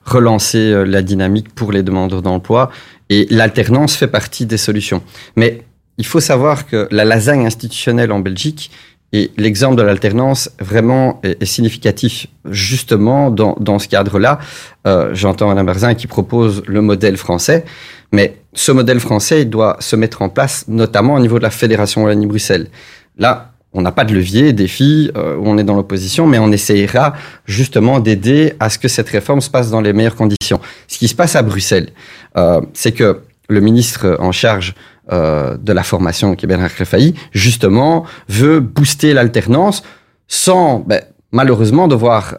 [0.05, 2.71] relancer la dynamique pour les demandeurs d'emploi.
[3.09, 5.01] Et l'alternance fait partie des solutions.
[5.35, 5.63] Mais
[5.97, 8.71] il faut savoir que la lasagne institutionnelle en Belgique,
[9.13, 14.39] et l'exemple de l'alternance vraiment est, significatif justement dans, dans ce cadre-là.
[14.87, 17.63] Euh, J'entends Mme Berzin qui propose le modèle français,
[18.11, 22.03] mais ce modèle français doit se mettre en place notamment au niveau de la Fédération
[22.03, 22.67] Wallonie-Bruxelles.
[23.19, 27.13] Là, on n'a pas de levier, défi, euh, on est dans l'opposition, mais on essayera
[27.45, 30.59] justement d'aider à ce que cette réforme se passe dans les meilleures conditions.
[30.87, 31.89] Ce qui se passe à Bruxelles,
[32.35, 34.73] euh, c'est que le ministre en charge
[35.11, 39.83] euh, de la formation qui est Bernard Refailly, justement, veut booster l'alternance
[40.27, 42.37] sans, ben, malheureusement, devoir.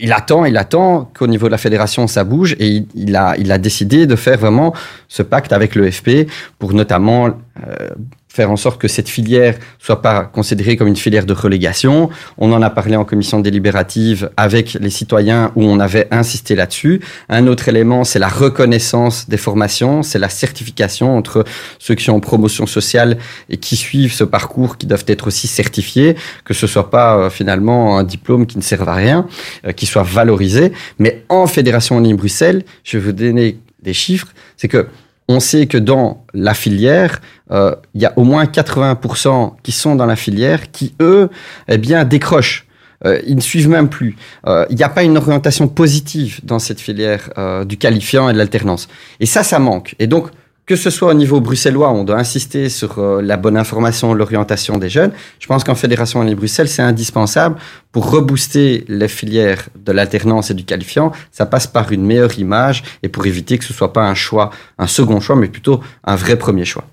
[0.00, 3.52] Il attend, il attend qu'au niveau de la fédération, ça bouge et il, a, il
[3.52, 4.72] a décidé de faire vraiment
[5.08, 6.26] ce pacte avec le FP
[6.58, 7.90] pour notamment euh,
[8.38, 12.08] faire en sorte que cette filière soit pas considérée comme une filière de relégation.
[12.36, 17.00] On en a parlé en commission délibérative avec les citoyens où on avait insisté là-dessus.
[17.28, 21.44] Un autre élément, c'est la reconnaissance des formations, c'est la certification entre
[21.80, 23.18] ceux qui sont en promotion sociale
[23.50, 27.30] et qui suivent ce parcours qui doivent être aussi certifiés, que ce soit pas euh,
[27.30, 29.26] finalement un diplôme qui ne serve à rien,
[29.66, 30.72] euh, qui soit valorisé.
[31.00, 34.86] Mais en Fédération ligne Bruxelles, je vais vous donner des chiffres, c'est que
[35.28, 39.94] on sait que dans la filière, euh, il y a au moins 80% qui sont
[39.94, 41.28] dans la filière qui, eux,
[41.68, 42.66] eh bien, décrochent.
[43.04, 44.16] Euh, ils ne suivent même plus.
[44.46, 47.30] Euh, Il n'y a pas une orientation positive dans cette filière
[47.66, 48.88] du qualifiant et de l'alternance.
[49.20, 49.94] Et ça, ça manque.
[49.98, 50.30] Et donc,
[50.68, 54.76] que ce soit au niveau bruxellois, on doit insister sur euh, la bonne information, l'orientation
[54.76, 55.12] des jeunes.
[55.40, 57.56] Je pense qu'en Fédération ligne Bruxelles, c'est indispensable
[57.90, 61.10] pour rebooster les filières de l'alternance et du qualifiant.
[61.32, 64.50] Ça passe par une meilleure image et pour éviter que ce soit pas un choix,
[64.76, 66.84] un second choix, mais plutôt un vrai premier choix.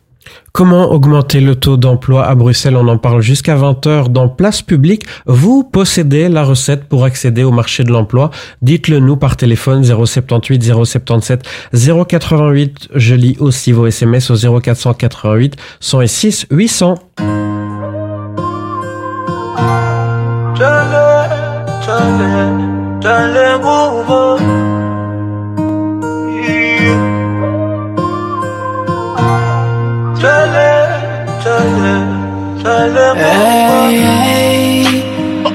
[0.51, 2.77] Comment augmenter le taux d'emploi à Bruxelles?
[2.77, 5.03] On en parle jusqu'à 20h dans Place Publique.
[5.25, 8.31] Vous possédez la recette pour accéder au marché de l'emploi.
[8.61, 12.89] Dites-le nous par téléphone 078 077 088.
[12.95, 16.95] Je lis aussi vos SMS au 0488 106 800.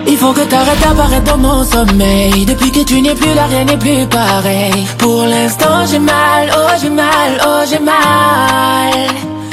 [0.06, 2.44] Il faut que t'arrêtes d'apparaître dans mon sommeil.
[2.44, 4.86] Depuis que tu n'es plus là, rien n'est plus pareil.
[4.98, 8.92] Pour l'instant j'ai mal, oh j'ai mal, oh j'ai mal.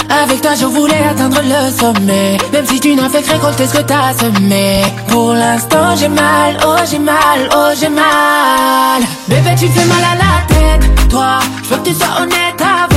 [0.09, 2.37] Avec toi je voulais atteindre le sommet.
[2.51, 4.81] Même si tu n'as fait que récolter ce que t'as semé.
[5.07, 9.01] Pour l'instant j'ai mal, oh j'ai mal, oh j'ai mal.
[9.27, 11.09] Bébé tu fais mal à la tête.
[11.09, 12.96] Toi, je veux que tu sois honnête avec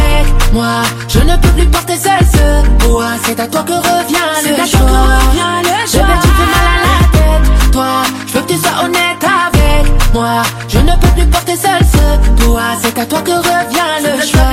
[0.52, 3.12] moi Je ne peux plus porter seul ce poids.
[3.24, 4.92] C'est à toi que revient C'est le à toi choix que
[5.28, 6.06] revient le choix.
[6.06, 7.70] Bébé tu fais mal à la tête.
[7.72, 10.42] Toi, je veux que tu sois honnête avec moi.
[10.68, 12.72] Je ne peux plus porter seul ce poids.
[12.82, 14.49] C'est à toi que revient le choix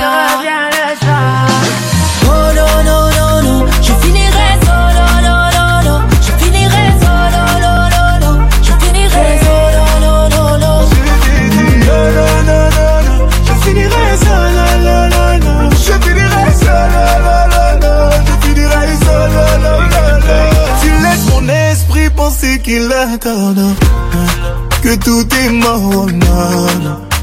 [24.82, 26.06] Que tout est mort.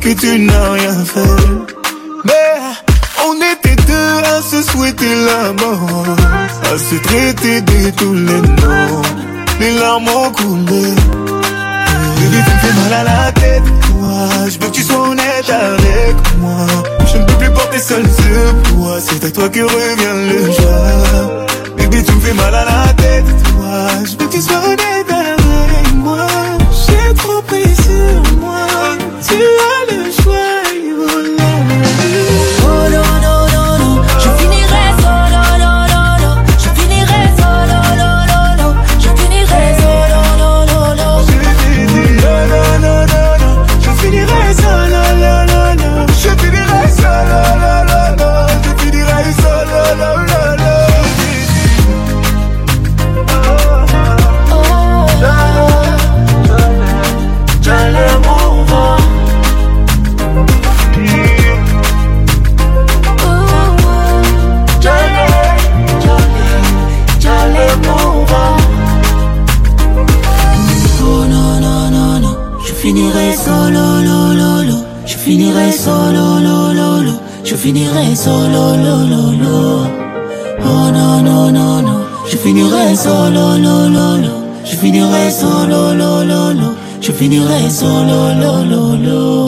[0.02, 1.20] Que tu n'as rien fait.
[2.24, 2.58] Mais
[3.24, 6.06] on était deux à se souhaiter la mort.
[6.64, 9.04] À se traiter de tous les noms.
[9.60, 10.96] Les larmes ont coulé.
[12.16, 14.28] Baby, tu me fais mal à la tête, toi.
[14.48, 16.66] Je veux que tu sois honnête avec moi.
[17.06, 18.98] Je ne peux plus porter seul ce poids.
[19.00, 21.46] C'est à toi que revient le joie.
[21.78, 23.90] Baby, tu me fais mal à la tête, toi.
[24.04, 24.85] Je veux que tu sois honnête
[77.66, 79.90] finirai solo lo lo lo.
[80.62, 84.34] Oh non non non non Je finirai solo lo lo lo.
[84.64, 86.76] Je finirai solo lo lo lo.
[87.02, 89.48] Je finirai solo lo lo lo.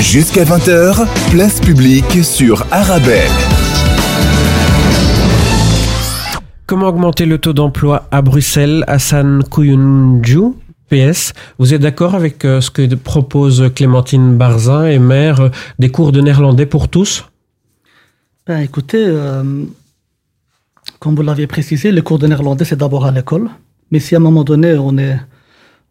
[0.00, 3.28] Jusqu'à 20h, place publique sur Arabelle.
[6.66, 8.82] Comment augmenter le taux d'emploi à Bruxelles?
[8.86, 10.54] Hassan Kouyunju,
[10.88, 15.90] PS, vous êtes d'accord avec euh, ce que propose Clémentine Barzin et maire euh, des
[15.90, 17.24] cours de néerlandais pour tous?
[18.46, 19.64] Ben, écoutez, euh,
[20.98, 23.50] comme vous l'avez précisé, le cours de néerlandais, c'est d'abord à l'école.
[23.90, 25.18] Mais si à un moment donné, on, est,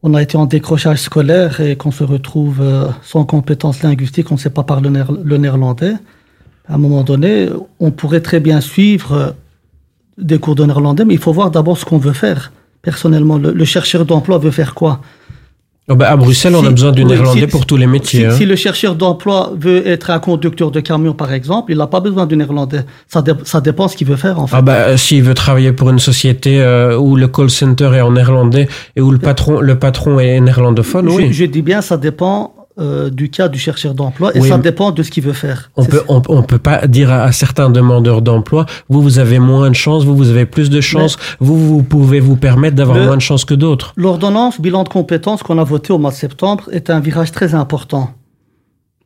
[0.04, 2.64] on a été en décrochage scolaire et qu'on se retrouve
[3.02, 5.94] sans compétences linguistiques, on ne sait pas parler le, néer- le néerlandais,
[6.68, 9.36] à un moment donné, on pourrait très bien suivre
[10.18, 12.52] des cours de néerlandais, mais il faut voir d'abord ce qu'on veut faire.
[12.92, 15.02] Personnellement, le, le chercheur d'emploi veut faire quoi?
[15.90, 18.22] Oh bah, à Bruxelles, on a besoin du néerlandais si- pour tous les métiers.
[18.22, 18.32] Si, hein.
[18.32, 22.00] si le chercheur d'emploi veut être un conducteur de camion, par exemple, il n'a pas
[22.00, 22.84] besoin du néerlandais.
[23.10, 24.56] Ça, dé- ça dépend ce qu'il veut faire, en fait.
[24.58, 28.02] Ah bah, euh, s'il veut travailler pour une société euh, où le call center est
[28.02, 31.34] en néerlandais et où le patron, le patron est néerlandophone, je, oui.
[31.34, 34.92] je dis bien, ça dépend euh, du cas du chercheur d'emploi et Oui, ça dépend
[34.92, 35.72] de ce qu'il veut faire.
[35.76, 39.40] On peut, on, on peut pas dire à, à certains demandeurs d'emploi, vous, vous avez
[39.40, 42.98] moins de chance, vous, vous avez plus de chance, vous, vous pouvez vous permettre d'avoir
[42.98, 43.94] moins de chance que d'autres.
[43.96, 47.56] L'ordonnance bilan de compétences qu'on a voté au mois de septembre est un virage très
[47.56, 48.12] important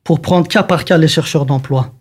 [0.04, 1.94] pour prendre cas par cas les chercheurs d'emploi.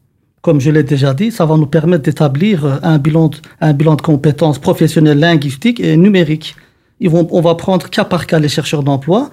[0.42, 3.74] Comme je l'ai déjà dit, ça va nous permettre d'établir euh, un bilan de, un
[3.74, 6.56] bilan de compétences professionnelles, linguistiques et numériques.
[6.98, 9.30] Ils vont, on va prendre cas par cas les chercheurs d'emploi.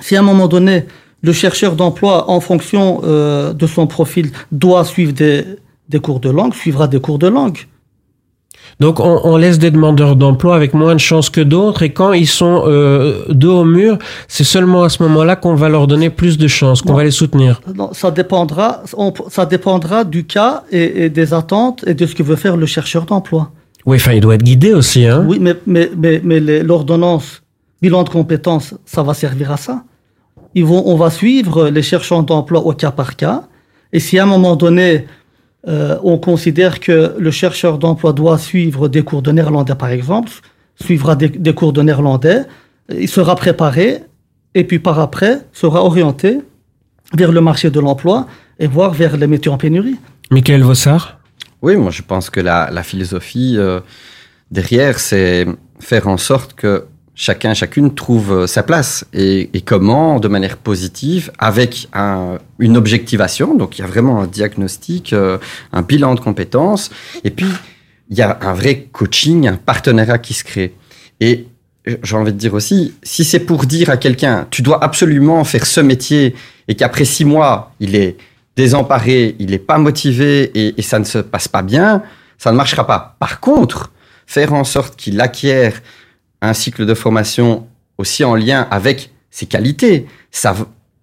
[0.00, 0.86] Si à un moment donné,
[1.28, 5.44] le chercheur d'emploi, en fonction euh, de son profil, doit suivre des,
[5.88, 7.58] des cours de langue, suivra des cours de langue.
[8.80, 12.12] Donc on, on laisse des demandeurs d'emploi avec moins de chances que d'autres et quand
[12.12, 16.10] ils sont euh, dos au mur, c'est seulement à ce moment-là qu'on va leur donner
[16.10, 17.60] plus de chances, qu'on va les soutenir.
[17.74, 22.14] Non, ça dépendra, on- ça dépendra du cas et, et des attentes et de ce
[22.14, 23.52] que veut faire le chercheur d'emploi.
[23.86, 25.06] Oui, enfin il doit être guidé aussi.
[25.06, 25.24] Hein.
[25.28, 27.42] Oui, mais, mais, mais, mais les- l'ordonnance
[27.82, 29.84] bilan de compétences, ça va servir à ça.
[30.54, 33.48] Ils vont, on va suivre les chercheurs d'emploi au cas par cas.
[33.92, 35.06] Et si à un moment donné,
[35.66, 40.30] euh, on considère que le chercheur d'emploi doit suivre des cours de néerlandais, par exemple,
[40.80, 42.42] suivra des, des cours de néerlandais,
[42.90, 44.02] il sera préparé
[44.54, 46.40] et puis par après sera orienté
[47.14, 48.26] vers le marché de l'emploi
[48.58, 49.96] et voire vers les métiers en pénurie.
[50.30, 51.18] Michael Vossard?
[51.62, 53.80] Oui, moi je pense que la, la philosophie euh,
[54.50, 55.46] derrière, c'est
[55.80, 61.30] faire en sorte que chacun, chacune trouve euh, sa place et, comment, de manière positive,
[61.38, 63.54] avec un- une objectivation.
[63.54, 65.38] Donc il y a vraiment un diagnostic, euh,
[65.72, 66.90] un bilan de compétences,
[67.22, 67.46] et puis
[68.10, 70.74] il y a un vrai coaching, un partenariat qui se crée.
[71.20, 71.46] Et
[72.02, 75.66] j'ai envie de dire aussi, si c'est pour dire à quelqu'un, tu dois absolument faire
[75.66, 76.34] ce métier,
[76.66, 78.16] et qu'après six mois, il est
[78.56, 82.02] désemparé, il n'est pas motivé et, et ça ne se passe pas bien,
[82.38, 83.16] ça ne marchera pas.
[83.18, 83.90] Par contre,
[84.26, 85.82] faire en sorte qu'il acquiert
[86.48, 87.66] un cycle de formation
[87.98, 90.54] aussi en lien avec ses qualités, ça,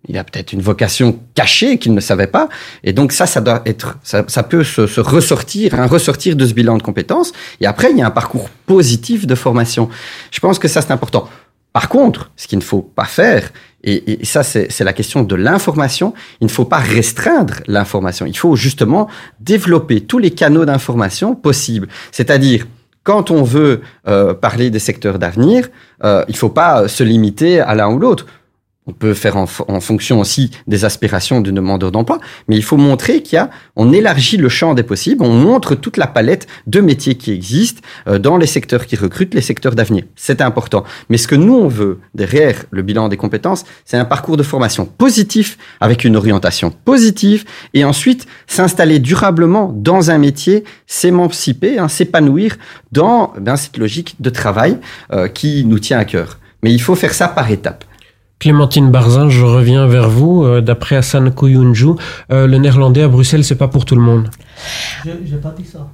[0.08, 2.50] il a peut-être une vocation cachée qu'il ne savait pas,
[2.84, 6.78] et donc ça, ça doit être, ça, peut se, ressortir, un ressortir de ce bilan
[6.78, 7.32] de compétences.
[7.60, 9.90] Et après, il y a un parcours positif de formation.
[10.32, 11.30] Je pense que ça, c'est important.
[11.74, 13.52] Par contre, ce qu'il ne faut pas faire,
[13.84, 18.26] et, ça, c'est la question de l'information, il ne faut pas restreindre l'information.
[18.26, 19.08] Il faut justement
[19.40, 21.88] développer tous les canaux d'information possibles.
[22.12, 22.68] C'est-à-dire,
[23.04, 25.70] quand on veut euh, parler des secteurs d'avenir,
[26.04, 28.26] euh, il ne faut pas se limiter à l'un ou l'autre.
[28.88, 32.18] On peut faire en, fo- en fonction aussi des aspirations du demandeur d'emploi,
[32.48, 35.76] mais il faut montrer qu'il y a, on élargit le champ des possibles, on montre
[35.76, 39.76] toute la palette de métiers qui existent euh, dans les secteurs qui recrutent, les secteurs
[39.76, 40.06] d'avenir.
[40.16, 40.84] C'est important.
[41.10, 44.44] Mais ce que nous, on veut derrière le bilan des compétences, c'est un parcours de
[44.44, 51.88] formation positif avec une orientation positive et ensuite s'installer durablement dans un métier, s'émanciper, hein,
[51.88, 52.58] s'épanouir
[52.92, 54.80] dans ben, cette logique de travail
[55.14, 56.40] euh, qui nous tient à cœur.
[56.64, 57.86] Mais il faut faire ça par étapes.
[58.46, 60.44] Clémentine Barzin, je reviens vers vous.
[60.44, 61.90] Euh, D'après Hassan Koyunju,
[62.32, 64.30] euh, le néerlandais à Bruxelles, c'est pas pour tout le monde.
[65.06, 65.88] J'ai pas dit ça.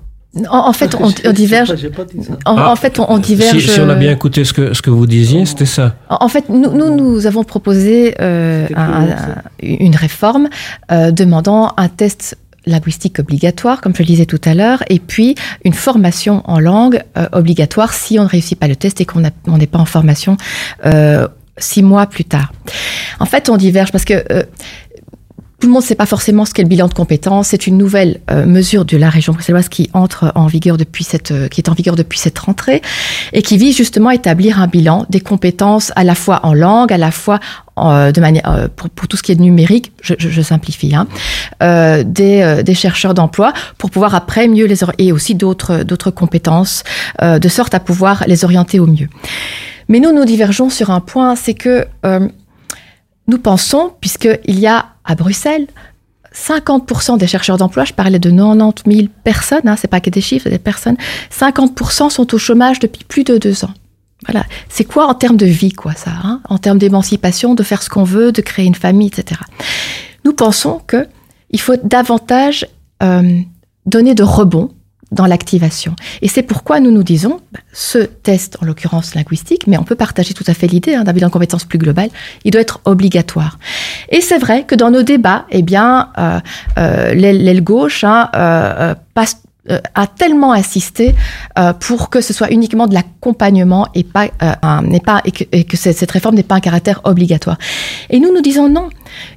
[0.49, 1.73] En, en fait, on, on diverge.
[1.75, 2.33] J'ai pas dit ça.
[2.45, 3.59] En, Ah, en fait, on, on diverge.
[3.59, 5.95] Si, si on a bien euh, écouté ce que, ce que vous disiez, c'était ça.
[6.09, 10.47] En en fait, nous, nous, nous avons proposé euh, un- un- une réforme
[10.91, 15.35] euh, demandant un test linguistique obligatoire, comme je le disais tout à l'heure, et puis
[15.63, 19.21] une formation en langue euh, obligatoire si on ne réussit pas le test et qu'on
[19.21, 20.35] n'est pas en formation
[20.85, 21.27] euh,
[21.57, 22.53] six mois plus tard.
[23.19, 24.43] En fait, on diverge parce que euh,
[25.59, 27.47] tout le monde ne sait pas forcément ce qu'est le bilan de compétences.
[27.47, 31.31] C'est une nouvelle euh, mesure de la région bruxelloise qui entre en vigueur depuis cette,
[31.31, 32.83] euh, qui est en vigueur depuis cette rentrée
[33.33, 36.93] et qui vise justement à établir un bilan des compétences à la fois en langue,
[36.93, 37.39] à la fois
[37.79, 40.93] euh, de manière euh, pour, pour tout ce qui est numérique, je, je, je simplifie,
[40.93, 41.07] hein,
[41.63, 46.11] euh, des, euh, des chercheurs d'emploi pour pouvoir après mieux les et aussi d'autres d'autres
[46.11, 46.83] compétences
[47.21, 49.09] de sorte à pouvoir les orienter au mieux.
[49.87, 52.27] Mais nous nous divergeons sur un point, c'est que euh,
[53.27, 55.67] nous pensons, puisqu'il y a à Bruxelles
[56.33, 60.21] 50% des chercheurs d'emploi, je parlais de 90 000 personnes, hein, c'est pas que des
[60.21, 60.97] chiffres, c'est des personnes,
[61.31, 63.73] 50% sont au chômage depuis plus de deux ans.
[64.25, 67.81] Voilà, c'est quoi en termes de vie, quoi, ça, hein en termes d'émancipation, de faire
[67.81, 69.41] ce qu'on veut, de créer une famille, etc.
[70.25, 71.07] Nous pensons que
[71.49, 72.67] il faut davantage
[73.01, 73.39] euh,
[73.85, 74.71] donner de rebond
[75.11, 75.95] dans l'activation.
[76.21, 79.95] Et c'est pourquoi nous nous disons, bah, ce test, en l'occurrence linguistique, mais on peut
[79.95, 82.09] partager tout à fait l'idée hein, d'un bilan de compétences plus global,
[82.43, 83.57] il doit être obligatoire.
[84.09, 86.39] Et c'est vrai que dans nos débats, eh bien, euh,
[86.77, 88.95] euh, l'aile gauche hein, euh,
[89.95, 91.13] a tellement insisté
[91.81, 96.09] pour que ce soit uniquement de l'accompagnement et pas, pas et que, et que cette
[96.09, 97.57] réforme n'est pas un caractère obligatoire.
[98.09, 98.87] Et nous nous disons non.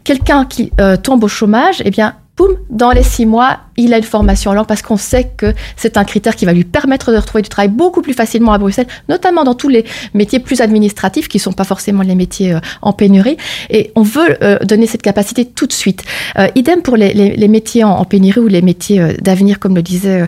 [0.04, 0.70] Quelqu'un qui
[1.02, 4.54] tombe au chômage, eh bien, boum, dans les six mois, il a une formation en
[4.54, 7.48] langue parce qu'on sait que c'est un critère qui va lui permettre de retrouver du
[7.48, 11.42] travail beaucoup plus facilement à Bruxelles, notamment dans tous les métiers plus administratifs qui ne
[11.42, 13.36] sont pas forcément les métiers euh, en pénurie.
[13.70, 16.04] Et on veut euh, donner cette capacité tout de suite.
[16.38, 20.26] Euh, idem pour les, métiers en, pénurie ou les métiers d'avenir, comme le disait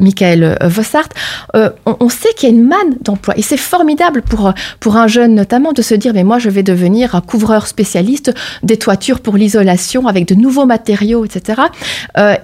[0.00, 1.08] Michael Vossart.
[1.54, 5.34] On, sait qu'il y a une manne d'emploi et c'est formidable pour, pour un jeune
[5.34, 8.32] notamment de se dire mais moi je vais devenir un couvreur spécialiste
[8.62, 11.62] des toitures pour l'isolation avec de nouveaux matériaux, etc.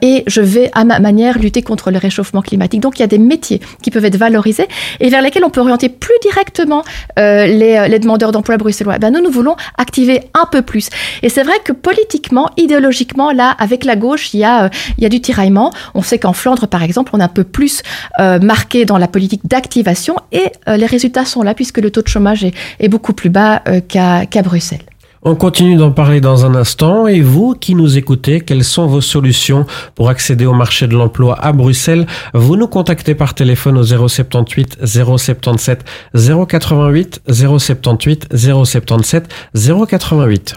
[0.03, 2.80] Et je vais à ma manière lutter contre le réchauffement climatique.
[2.80, 4.68] Donc il y a des métiers qui peuvent être valorisés
[5.01, 6.82] et vers lesquels on peut orienter plus directement
[7.18, 8.99] euh, les, les demandeurs d'emploi bruxellois.
[8.99, 10.88] Ben, nous, nous voulons activer un peu plus.
[11.22, 14.68] Et c'est vrai que politiquement, idéologiquement, là, avec la gauche, il y a, euh,
[14.99, 15.72] il y a du tiraillement.
[15.95, 17.82] On sait qu'en Flandre, par exemple, on est un peu plus
[18.20, 22.03] euh, marqué dans la politique d'activation et euh, les résultats sont là puisque le taux
[22.03, 24.82] de chômage est, beaucoup plus bas euh, qu'à Bruxelles.
[25.25, 27.07] On continue d'en parler dans un instant.
[27.07, 31.39] Et vous qui nous écoutez, quelles sont vos solutions pour accéder au marché de l'emploi
[31.41, 32.09] à Bruxelles?
[32.35, 40.55] Vous nous contactez par téléphone au 078 077 088 078 077 088.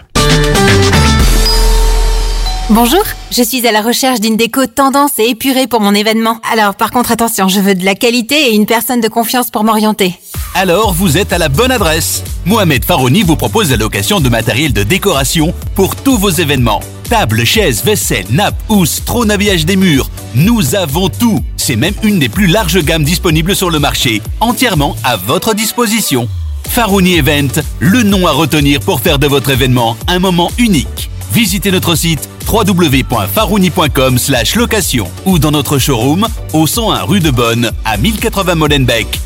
[2.68, 6.40] Bonjour, je suis à la recherche d'une déco tendance et épurée pour mon événement.
[6.52, 9.62] Alors par contre attention, je veux de la qualité et une personne de confiance pour
[9.62, 10.18] m'orienter.
[10.58, 12.24] Alors vous êtes à la bonne adresse.
[12.46, 16.80] Mohamed Farouni vous propose la location de matériel de décoration pour tous vos événements.
[17.10, 20.08] Tables, chaises, vaisselle, nappes, housses, trône habillage des murs.
[20.34, 21.44] Nous avons tout.
[21.58, 26.26] C'est même une des plus larges gammes disponibles sur le marché, entièrement à votre disposition.
[26.70, 31.10] Farouni Event, le nom à retenir pour faire de votre événement un moment unique.
[31.32, 34.18] Visitez notre site www.farouni.com
[34.56, 39.25] location ou dans notre showroom au 101 rue de Bonne à 1080 Molenbeek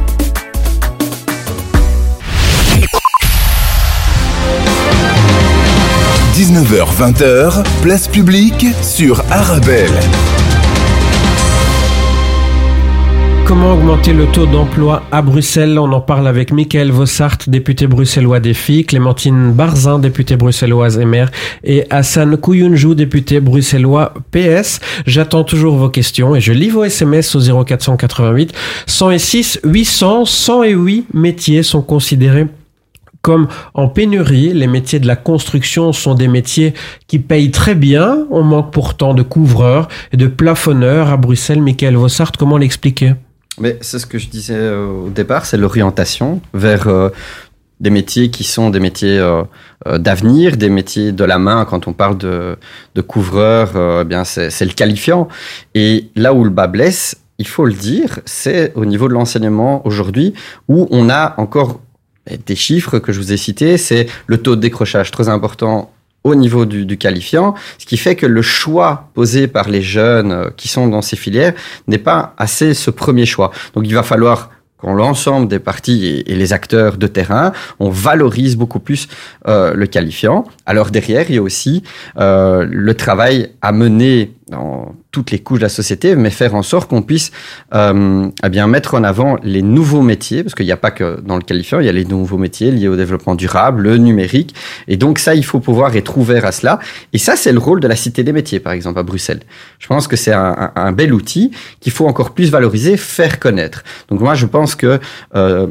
[6.33, 9.91] 19h-20h, place publique sur Arabelle.
[13.45, 15.77] Comment augmenter le taux d'emploi à Bruxelles?
[15.77, 21.25] On en parle avec Michael Vossart, député bruxellois des filles, Clémentine Barzin, députée bruxelloise MR,
[21.65, 24.79] et Hassan Kouyunjou, député bruxellois PS.
[25.05, 28.53] J'attends toujours vos questions et je lis vos SMS au 0488
[28.85, 32.47] 106 800 108 métiers sont considérés
[33.21, 34.53] comme en pénurie.
[34.53, 36.73] Les métiers de la construction sont des métiers
[37.07, 38.25] qui payent très bien.
[38.29, 41.61] On manque pourtant de couvreurs et de plafonneurs à Bruxelles.
[41.61, 43.13] Michael Vossart, comment l'expliquer?
[43.59, 47.09] Mais c'est ce que je disais euh, au départ, c'est l'orientation vers euh,
[47.79, 49.43] des métiers qui sont des métiers euh,
[49.97, 51.65] d'avenir, des métiers de la main.
[51.65, 52.57] Quand on parle de,
[52.95, 55.27] de eh bien c'est le qualifiant.
[55.75, 59.85] Et là où le bas blesse, il faut le dire, c'est au niveau de l'enseignement
[59.85, 60.33] aujourd'hui
[60.67, 61.81] où on a encore
[62.27, 63.77] des chiffres que je vous ai cités.
[63.77, 65.91] C'est le taux de décrochage très important
[66.23, 70.31] au niveau du, du, qualifiant, ce qui fait que le choix posé par les jeunes
[70.31, 71.53] euh, qui sont dans ces filières
[71.87, 73.51] n'est pas assez ce premier choix.
[73.73, 77.89] Donc il va falloir quand l'ensemble des parties et, et, les acteurs de terrain, on
[77.89, 79.07] valorise beaucoup plus
[79.47, 80.43] euh, le qualifiant.
[80.65, 81.83] Alors derrière, il y a aussi
[82.17, 86.61] euh, le travail à mener dans toutes les couches de la société, mais faire en
[86.61, 87.31] sorte qu'on puisse
[87.73, 91.19] euh, eh bien mettre en avant les nouveaux métiers, parce qu'il n'y a pas que
[91.21, 94.53] dans le qualifiant, il y a les nouveaux métiers liés au développement durable, le numérique,
[94.87, 96.79] et donc ça, il faut pouvoir être ouvert à cela.
[97.13, 99.41] Et ça, c'est le rôle de la Cité des métiers, par exemple, à Bruxelles.
[99.79, 103.83] Je pense que c'est un, bel outil qu'il faut encore plus valoriser, faire connaître.
[104.09, 104.99] Donc moi, je pense que
[105.35, 105.67] euh,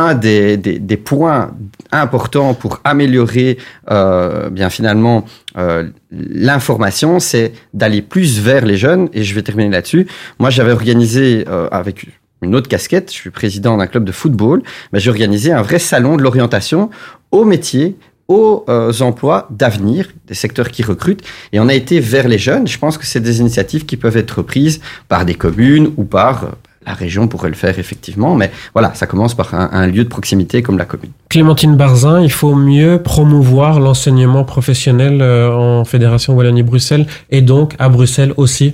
[0.00, 1.50] un des, points
[1.92, 3.58] importants pour améliorer
[3.90, 5.24] euh, bien finalement
[5.56, 9.08] euh, l'information, c'est d'aller plus vers les jeunes.
[9.12, 10.06] Et je vais terminer là-dessus.
[10.38, 12.06] Moi, j'avais organisé euh, avec
[12.42, 14.62] une autre casquette, je suis président d'un club de football,
[14.94, 16.88] j'ai organisé un vrai salon de l'orientation
[17.30, 17.96] aux métiers
[18.28, 18.64] aux
[19.00, 21.24] emplois d'avenir, des secteurs qui recrutent.
[21.52, 22.68] Et on a été vers les jeunes.
[22.68, 26.52] Je pense que c'est des initiatives qui peuvent être prises par des communes ou par
[26.86, 30.62] la région pourrait le faire effectivement, mais voilà, ça commence par un, lieu de proximité
[30.62, 31.10] comme la commune.
[31.28, 38.32] Clémentine Barzin, il faut mieux promouvoir l'enseignement professionnel en Fédération Wallonie-Bruxelles et donc à Bruxelles
[38.38, 38.72] aussi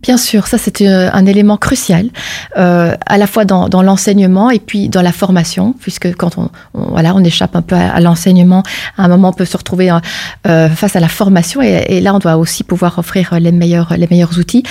[0.00, 2.10] Bien sûr, ça c'est euh, un élément crucial,
[2.56, 6.50] euh, à la fois dans, dans l'enseignement et puis dans la formation, puisque quand on,
[6.72, 8.62] voilà, on échappe un peu à, à l'enseignement,
[8.96, 9.90] à un moment on peut se retrouver
[10.46, 13.92] euh, face à la formation et, et là on doit aussi pouvoir offrir les meilleurs,
[13.96, 14.62] les meilleurs outils.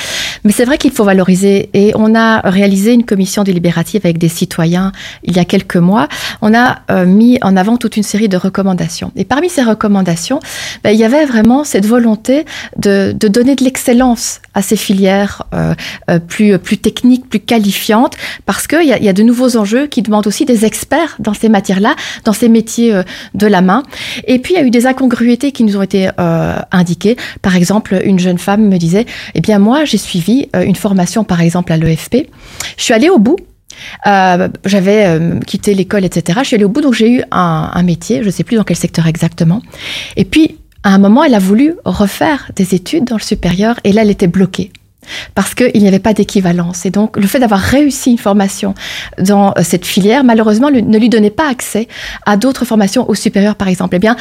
[0.46, 4.30] Mais c'est vrai qu'il faut valoriser et on a réalisé une commission délibérative avec des
[4.30, 6.08] citoyens il y a quelques mois.
[6.42, 9.12] On a euh, mis en avant toute une série de recommandations.
[9.18, 10.40] Et parmi ces recommandations,
[10.86, 12.46] ben, il y avait vraiment cette volonté
[12.78, 15.17] de, de donner de l'excellence à ces filières
[15.54, 15.74] euh,
[16.10, 18.16] euh, plus, plus techniques, plus qualifiantes,
[18.46, 21.34] parce qu'il y, a- y a de nouveaux enjeux qui demandent aussi des experts dans
[21.34, 21.96] ces matières-là,
[22.26, 23.04] dans ces métiers euh,
[23.34, 23.84] de la main.
[24.26, 27.18] Et puis, il y a eu des incongruités qui nous ont été euh, indiquées.
[27.42, 29.06] Par exemple, une jeune femme me disait,
[29.36, 32.28] eh bien, moi, j'ai suivi euh, une formation, par exemple, à l'EFP.
[32.78, 33.38] Je suis allée au bout.
[34.08, 36.40] Euh, j'avais euh, quitté l'école, etc.
[36.42, 38.64] Je suis allée au bout, donc j'ai eu un métier, je ne sais plus dans
[38.64, 39.62] quel secteur exactement.
[40.16, 43.92] Et puis, à un moment, elle a voulu refaire des études dans le supérieur, et
[43.94, 44.72] là, elle était bloquée.
[45.36, 46.86] Parce qu'il n'y avait pas d'équivalence.
[46.86, 48.74] Et donc, le fait d'avoir réussi une formation
[49.20, 51.88] dans euh, cette filière, malheureusement, ne lui donnait pas accès
[52.26, 53.96] à d'autres formations au supérieur, par exemple.
[53.96, 54.16] Eh bien,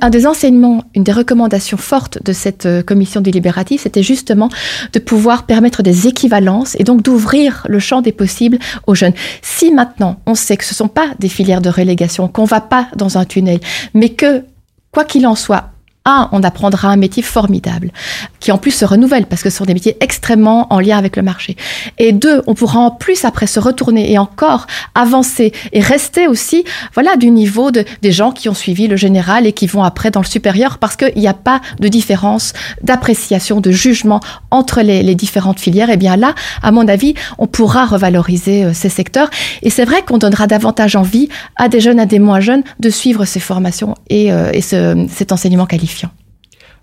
[0.00, 4.48] un des enseignements, une des recommandations fortes de cette euh, commission délibérative, c'était justement
[4.92, 9.14] de pouvoir permettre des équivalences et donc d'ouvrir le champ des possibles aux jeunes.
[9.40, 12.48] Si maintenant on sait que ce ne sont pas des filières de relégation, qu'on ne
[12.48, 13.60] va pas dans un tunnel,
[13.94, 14.44] mais que,
[14.90, 15.71] quoi qu'il en soit,
[16.04, 17.92] un, on apprendra un métier formidable,
[18.40, 21.16] qui en plus se renouvelle, parce que ce sont des métiers extrêmement en lien avec
[21.16, 21.56] le marché.
[21.98, 26.64] Et deux, on pourra en plus après se retourner et encore avancer et rester aussi,
[26.94, 30.10] voilà, du niveau de, des gens qui ont suivi le général et qui vont après
[30.10, 35.02] dans le supérieur, parce qu'il n'y a pas de différence d'appréciation, de jugement entre les,
[35.02, 35.90] les différentes filières.
[35.90, 39.30] Et bien là, à mon avis, on pourra revaloriser euh, ces secteurs.
[39.62, 42.90] Et c'est vrai qu'on donnera davantage envie à des jeunes, à des moins jeunes, de
[42.90, 46.10] suivre ces formations et, euh, et ce- cet enseignement qualifiant.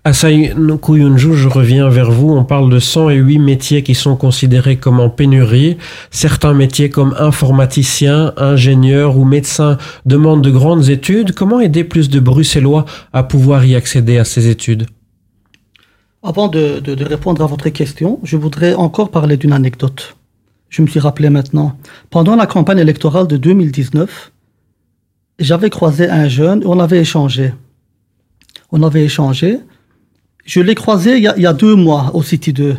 [0.02, 2.30] Asai Nkuyunju, je reviens vers vous.
[2.30, 5.76] On parle de 108 métiers qui sont considérés comme en pénurie.
[6.10, 11.32] Certains métiers comme informaticien, ingénieur ou médecin demandent de grandes études.
[11.32, 14.86] Comment aider plus de Bruxellois à pouvoir y accéder à ces études?
[16.22, 20.16] Avant de, de- de répondre à votre question, je voudrais encore parler d'une anecdote.
[20.70, 21.76] Je me suis rappelé maintenant.
[22.08, 24.32] Pendant la campagne électorale de 2019,
[25.38, 27.52] j'avais croisé un jeune et on avait échangé.
[28.72, 29.58] On avait échangé.
[30.44, 32.76] Je l'ai croisé il y, a, deux mois au City 2.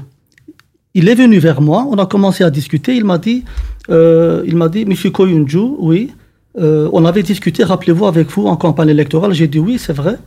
[0.93, 2.95] Il est venu vers moi, on a commencé à discuter.
[2.95, 3.45] Il m'a dit,
[3.89, 6.11] euh, il m'a dit, Monsieur Koyunju, oui,
[6.59, 9.33] euh, on avait discuté, rappelez-vous, avec vous en campagne électorale.
[9.33, 10.17] J'ai dit oui, c'est vrai.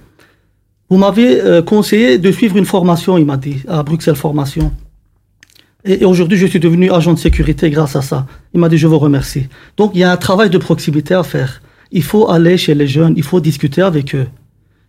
[0.88, 4.72] Vous m'avez euh, conseillé de suivre une formation, il m'a dit, à Bruxelles Formation.
[5.84, 8.26] Et aujourd'hui, je suis devenu agent de sécurité grâce à ça.
[8.54, 9.48] Il m'a dit, je vous remercie.
[9.76, 11.62] Donc, il y a un travail de proximité à faire.
[11.92, 14.26] Il faut aller chez les jeunes, il faut discuter avec eux.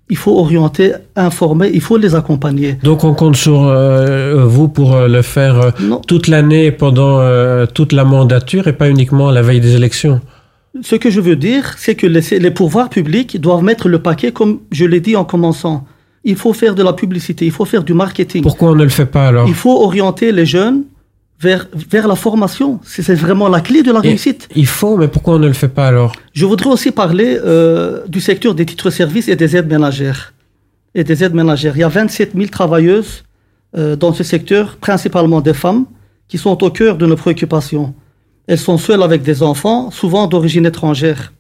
[0.09, 2.77] Il faut orienter, informer, il faut les accompagner.
[2.83, 5.71] Donc on compte sur euh, vous pour euh, le faire euh,
[6.07, 10.21] toute l'année pendant euh, toute la mandature et pas uniquement à la veille des élections.
[10.83, 14.31] Ce que je veux dire, c'est que les, les pouvoirs publics doivent mettre le paquet,
[14.31, 15.85] comme je l'ai dit en commençant.
[16.23, 18.43] Il faut faire de la publicité, il faut faire du marketing.
[18.43, 19.47] Pourquoi on ne le fait pas alors?
[19.47, 20.83] Il faut orienter les jeunes
[21.39, 22.79] vers, vers la formation.
[22.83, 24.47] C'est vraiment la clé de la Et- réussite.
[24.55, 26.13] Il faut, mais pourquoi on ne le fait pas alors?
[26.33, 30.33] Je voudrais aussi parler euh, du secteur des titres-services et des aides ménagères.
[30.93, 31.75] Et des aides ménagères.
[31.75, 33.23] Il y a 27 000 travailleuses
[33.77, 35.85] euh, dans ce secteur, principalement des femmes,
[36.27, 37.93] qui sont au cœur de nos préoccupations.
[38.47, 41.33] Elles sont seules avec des enfants, souvent d'origine étrangère.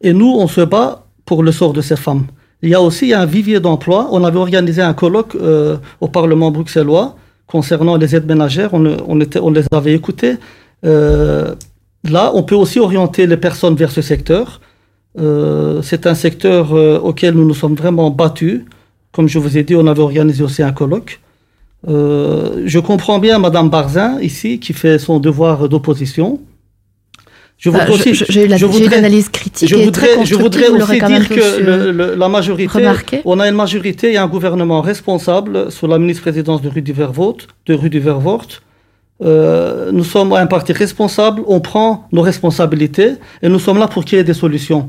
[0.00, 2.26] Et nous, on se bat pour le sort de ces femmes.
[2.62, 4.08] Il y a aussi un vivier d'emploi.
[4.10, 7.16] On avait organisé un colloque euh, au Parlement bruxellois
[7.50, 8.70] concernant les aides ménagères.
[8.72, 10.36] On, on était, on les avait écoutées.
[10.84, 11.54] Euh,
[12.04, 14.60] là, on peut aussi orienter les personnes vers ce secteur.
[15.18, 18.62] Euh, c'est un secteur euh, auquel nous nous sommes vraiment battus.
[19.12, 21.20] Comme je vous ai dit, on avait organisé aussi un colloque.
[21.88, 26.40] Euh, je comprends bien Madame Barzin ici qui fait son devoir d'opposition.
[27.62, 30.40] Je voudrais aussi- j'ai eu l'analyse critique je et très je constructive,
[30.70, 33.20] voudrais aussi dire que le- le- la majorité, remarqué.
[33.26, 37.36] on a une majorité et un gouvernement responsable sous la ministre-présidence de Rudy Vervoort,
[37.66, 38.46] de Rudy Vervoort.
[39.22, 43.10] Euh, nous sommes un parti responsable, on prend nos responsabilités
[43.42, 44.88] et nous sommes là pour qu'il y ait des solutions.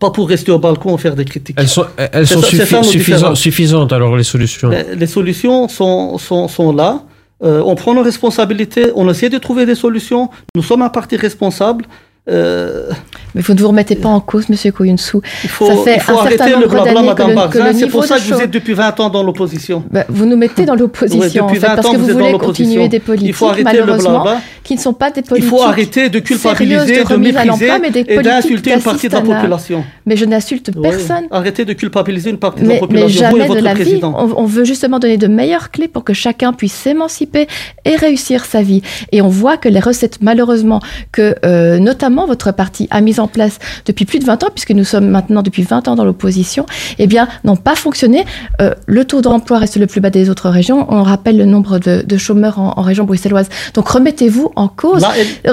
[0.00, 1.54] Pas pour rester au balcon et faire des critiques.
[1.60, 4.70] Elles sont, elles ça- suffi- suffisantes, suffisantes alors les solutions.
[4.70, 7.04] Les, les solutions sont, sont, sont là.
[7.44, 10.30] Euh, on prend nos responsabilités, on essaie de trouver des solutions.
[10.54, 11.84] Nous sommes un parti responsable.
[12.30, 12.88] Euh,
[13.34, 15.20] Mais vous ne vous remettez pas en cause, Monsieur Koyunsou.
[15.42, 17.72] il faut, ça fait il faut un certain arrêter le nombre blabla, le, Barzin.
[17.74, 19.84] C'est pour ça de que vous êtes depuis 20 ans dans l'opposition.
[19.90, 22.32] Bah, vous nous mettez dans l'opposition, Ouais, en depuis fait, 20 parce que vous voulez
[22.38, 24.40] continuer des Il politiques, malheureusement, blabla.
[24.62, 27.90] qui ne sont pas des Il politiques faut arrêter de culpabiliser, de à mépriser mais
[27.94, 29.84] et d'insulter une partie de la population.
[30.06, 31.26] Mais je n'insulte personne.
[31.30, 33.28] Arrêtez de culpabiliser une partie de Mais, la mais population.
[33.28, 34.00] Vous et jamais de la vie.
[34.02, 37.48] On, veut justement donner de meilleures clés pour que chacun puisse s'émanciper
[37.84, 38.80] et réussir sa vie.
[39.12, 40.80] Et on voit que les recettes, malheureusement,
[41.12, 41.78] que euh,
[42.14, 45.08] notamment votre parti a mis en place depuis plus de 20 ans, puisque nous sommes
[45.08, 46.64] maintenant depuis 20 ans dans l'opposition,
[46.98, 48.24] eh bien, n'ont pas fonctionné.
[48.60, 50.86] Euh, le taux d'emploi reste le plus bas des autres régions.
[50.90, 53.48] On rappelle le nombre de, de chômeurs en, en région bruxelloise.
[53.74, 55.02] Donc remettez-vous en cause.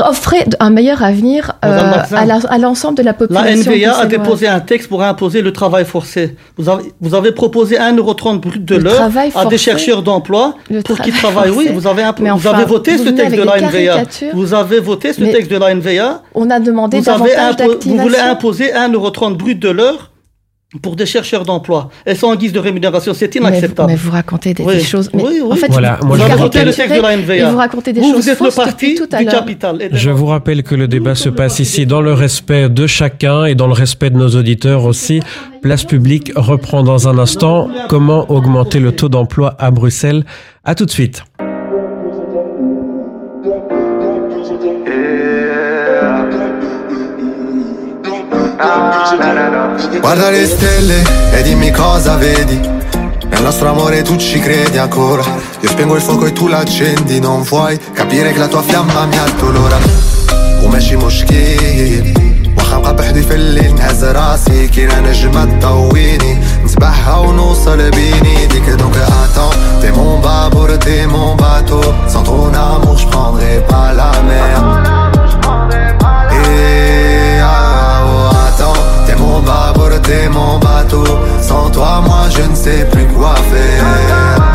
[0.08, 3.72] Offrez un meilleur avenir euh, à la- l'ensemble de la La population.
[3.72, 6.36] NVA a déposé un texte pour imposer le travail forcé.
[6.58, 10.56] Vous avez, vous avez proposé 1,30€ brut de l'heure à des forcé chercheurs d'emploi
[10.86, 11.50] pour qu'ils travail travaillent.
[11.52, 11.80] Oui, forcé.
[11.80, 14.04] vous avez, vous enfin, avez voté vous ce texte de la des NVA.
[14.34, 16.22] Vous avez voté ce texte de la NVA.
[16.52, 18.32] A demandé Vous, avez davantage impo- vous voulez d'activation.
[18.32, 20.12] imposer 1,30€ brut de l'heure
[20.82, 21.90] pour des chercheurs d'emploi.
[22.06, 23.90] Et ça en guise de rémunération, c'est inacceptable.
[23.92, 24.76] mais vous racontez des, Oui.
[24.78, 25.10] des choses.
[25.14, 25.52] Mais Oui, oui.
[25.52, 27.36] En fait, Voilà, vous, moi, vous le texte de la NVA.
[27.36, 29.26] Et vous racontez des vous, choses vous êtes le fausses parti depuis tout à du
[29.26, 29.90] capital.
[29.92, 33.56] Je vous rappelle que le débat se passe ici dans le respect de chacun et
[33.56, 35.20] dans le respect de nos auditeurs aussi.
[35.62, 40.24] Place publique reprend dans un instant comment augmenter le taux d'emploi à Bruxelles?
[40.64, 41.24] À tout de suite.
[50.01, 52.59] Guarda le stelle e dimmi cosa vedi.
[53.29, 55.25] Nel nostro amore tu ci credi ancora.
[55.61, 57.21] Io spengo il fuoco e tu l'accendi.
[57.21, 59.79] Non vuoi capire che la tua fiamma mi addolora.
[60.67, 62.15] وماشي مشكل
[62.57, 68.97] واخا مقبح في الليل نهز راسي كي انا نجمة تضويني نسبحها ونوصل بيني ديك donc
[68.97, 75.00] attends T'es mon babour, t'es mon bateau Sans ton amour je prendrai pas la mer
[80.04, 81.04] T'es mon bateau
[81.42, 84.52] Sans toi moi je ne sais plus quoi faire.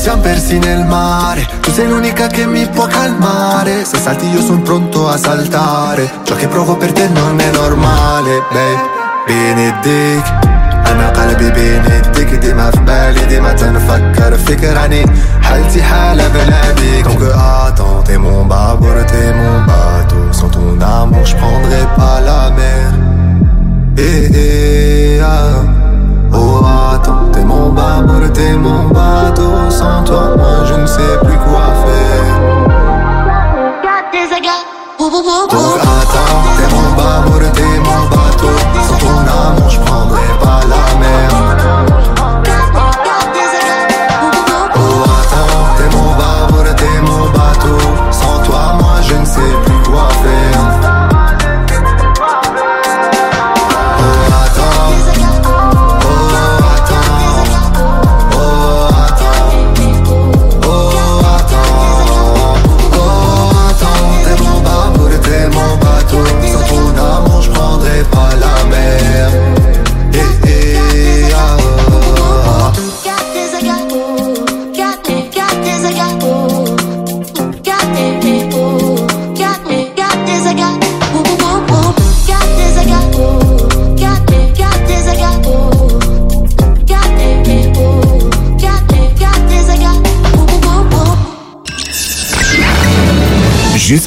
[0.00, 4.61] Siamo persi nel mare Tu sei l'unica che mi può calmare Se salti io sono
[4.61, 8.95] pronto a saltare Ciò che provo per te non è normale Babe,
[9.27, 10.25] بنديك
[10.91, 15.05] أنا قلبي بنديك ديما في بالي ديما تنفكر فيك راني
[15.41, 17.21] حالتي حالة بلا بيك Donc
[17.67, 23.05] attends, t'es mon babour, t'es mon bateau Sans ton amour, je prendrai pas la mer
[27.50, 29.70] mon t'es mon bateau.
[29.70, 32.40] Sans toi, moi je ne sais plus quoi faire.
[34.98, 38.54] Donc attends, t'es mon t'es mon bateau.
[38.86, 41.39] Sans ton amour, je prendrai pas la mer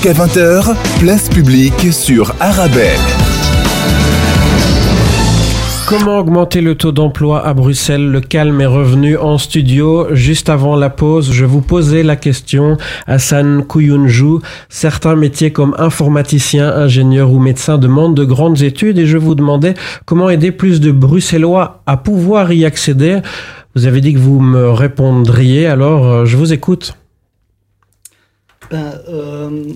[0.03, 2.99] Jusqu'à 20h, place publique sur Arabelle.
[5.87, 8.11] Comment augmenter le taux d'emploi à Bruxelles?
[8.11, 10.13] Le calme est revenu en studio.
[10.13, 12.75] Juste avant la pause, je vous posais la question,
[13.07, 14.41] Hassan Kouyunjou.
[14.67, 19.73] Certains métiers comme informaticien, ingénieur ou médecin demandent de grandes études et je vous demandais
[20.03, 23.19] comment aider plus de Bruxellois à pouvoir y accéder.
[23.73, 26.93] Vous avez dit que vous me répondriez, alors euh, je vous écoute.
[28.69, 29.73] Ben, euh,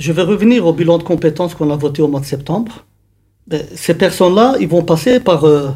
[0.00, 2.86] je vais revenir au bilan de compétences qu'on a voté au mois de septembre.
[3.46, 5.68] Ben, ces personnes-là, ils vont passer par, euh,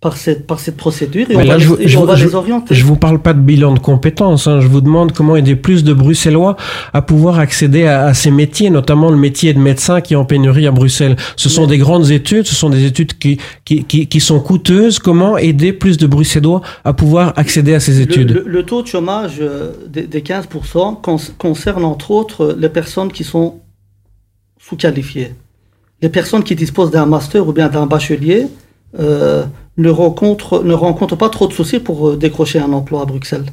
[0.00, 2.24] par cette, par cette procédure et on va, je, les, je on vous- va je-
[2.26, 2.74] les orienter.
[2.74, 4.46] je vous parle pas de bilan de compétences.
[4.46, 4.58] hein.
[4.62, 6.56] Je vous demande comment aider plus de Bruxellois
[6.94, 10.24] à pouvoir accéder à, à ces métiers, notamment le métier de médecin qui est en
[10.24, 11.16] pénurie à Bruxelles.
[11.36, 13.36] Ce sont des grandes études, ce sont des études qui,
[13.66, 14.98] qui, qui, qui sont coûteuses.
[14.98, 18.86] Comment aider plus de Bruxellois à pouvoir accéder à ces études Le, le taux de
[18.86, 23.56] chômage euh, des, des 15% cons- concerne entre autres les personnes qui sont
[24.58, 25.34] sous-qualifiées.
[26.00, 28.46] Les personnes qui disposent d'un master ou bien d'un bachelier
[28.98, 29.44] euh,
[29.76, 33.46] ne, rencontrent, ne rencontrent pas trop de soucis pour euh, décrocher un emploi à Bruxelles.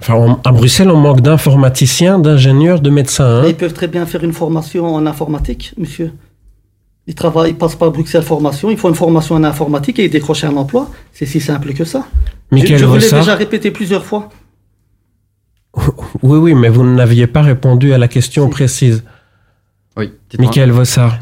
[0.00, 3.42] Enfin, on- à Bruxelles, on manque d'informaticiens, d'ingénieurs, de médecins.
[3.42, 3.44] hein.
[3.46, 6.12] Ils peuvent très bien faire une formation en informatique, monsieur.
[7.06, 10.10] Ils travaillent, ils passent par Bruxelles Formation, ils font une formation en informatique et ils
[10.10, 10.88] décrochent un emploi.
[11.12, 12.06] C'est si simple que ça.
[12.52, 14.28] Michael je je vous l'ai déjà répété plusieurs fois.
[16.22, 19.02] Oui, oui, mais vous n'aviez pas répondu à la question précise.
[19.96, 20.48] Oui, dites-moi.
[20.48, 21.18] Michael Vossard.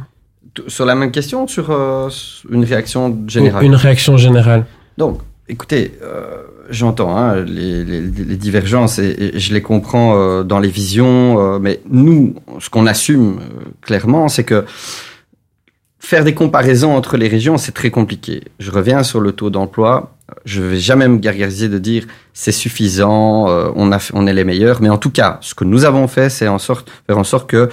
[0.69, 2.09] Sur la même question, sur euh,
[2.51, 3.65] une réaction générale?
[3.65, 4.67] Une réaction générale.
[4.99, 10.43] Donc, écoutez, euh, j'entends hein, les, les- les divergences et, et je les comprends euh,
[10.43, 13.41] dans les visions, mais nous, ce qu'on assume
[13.81, 14.65] clairement, c'est que
[15.99, 18.43] faire des comparaisons entre les régions, c'est très compliqué.
[18.59, 20.17] Je reviens sur le taux d'emploi.
[20.45, 24.45] Je vais jamais me gargariser de dire c'est suffisant, on, a, fait- on est les
[24.45, 27.25] meilleurs, mais en tout cas, ce que nous avons fait, c'est en sorte, faire en
[27.25, 27.69] sorte que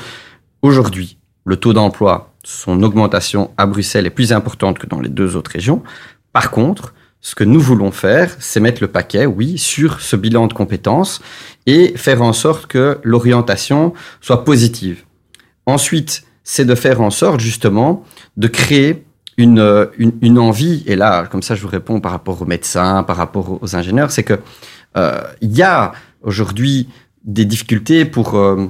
[0.62, 5.36] aujourd'hui, le taux d'emploi, son augmentation à Bruxelles est plus importante que dans les deux
[5.36, 5.84] autres régions.
[6.32, 10.48] Par contre, ce que nous voulons faire, c'est mettre le paquet, oui, sur ce bilan
[10.48, 11.22] de compétences
[11.66, 15.04] et faire en sorte que l'orientation soit positive.
[15.66, 18.06] Ensuite, c'est de faire en sorte justement
[18.38, 19.04] de créer
[19.36, 23.18] une, une, envie, et là, comme ça je vous réponds par rapport aux médecins, par
[23.18, 24.40] rapport aux ingénieurs, c'est que
[24.96, 25.92] euh, y a
[26.22, 26.88] aujourd'hui
[27.26, 28.68] des difficultés pour euh,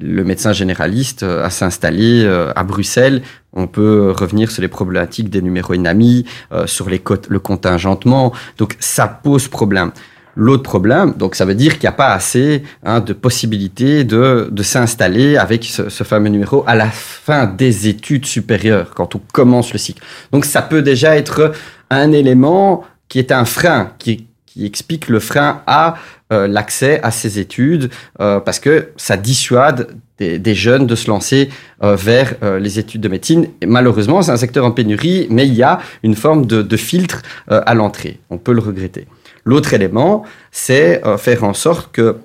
[0.00, 3.22] le médecin généraliste euh, à s'installer euh, à Bruxelles.
[3.52, 8.32] On peut revenir sur les problématiques des numéros inamis, euh, sur les le contingentement.
[8.56, 9.92] Donc ça pose problème.
[10.40, 14.48] L'autre problème, donc ça veut dire qu'il n'y a pas assez hein, de possibilités de,
[14.52, 19.20] de s'installer avec ce, ce fameux numéro à la fin des études supérieures, quand on
[19.32, 20.00] commence le cycle.
[20.30, 21.52] Donc ça peut déjà être
[21.90, 25.96] un élément qui est un frein, qui, qui explique le frein à
[26.30, 31.48] l'accès à ces études, euh, parce que ça dissuade des, jeunes de se lancer
[31.82, 33.46] euh, vers euh, les études de médecine.
[33.64, 37.60] Malheureusement, c'est un secteur en pénurie, mais il y a une forme de, filtre euh,
[37.66, 38.18] à l'entrée.
[38.30, 39.06] On peut le regretter.
[39.44, 42.16] L'autre élément, c'est euh, faire en sorte que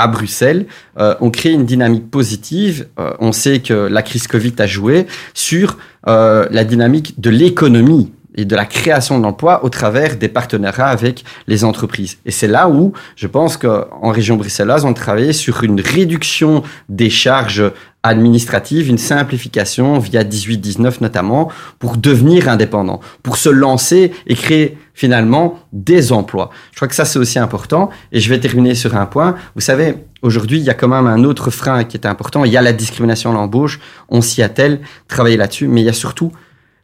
[0.00, 0.64] à Bruxelles,
[0.98, 2.86] euh, on crée une dynamique positive.
[2.98, 5.76] Euh, on sait que la crise Covid a joué sur
[6.08, 8.10] euh, la dynamique de l'économie
[8.40, 12.18] et de la création d'emplois au travers des partenariats avec les entreprises.
[12.24, 17.10] Et c'est là où je pense qu'en région bruxelloise, on travaille sur une réduction des
[17.10, 17.70] charges
[18.02, 25.58] administratives, une simplification via 18-19 notamment, pour devenir indépendant, pour se lancer et créer finalement
[25.72, 26.48] des emplois.
[26.70, 27.90] Je crois que ça c'est aussi important.
[28.12, 29.34] Et je vais terminer sur un point.
[29.54, 32.44] Vous savez, aujourd'hui, il y a quand même un autre frein qui est important.
[32.44, 33.80] Il y a la discrimination à l'embauche.
[34.08, 35.68] On s'y attelle, travailler là-dessus.
[35.68, 36.32] Mais il y a surtout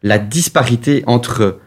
[0.06, 1.58] la disparité entre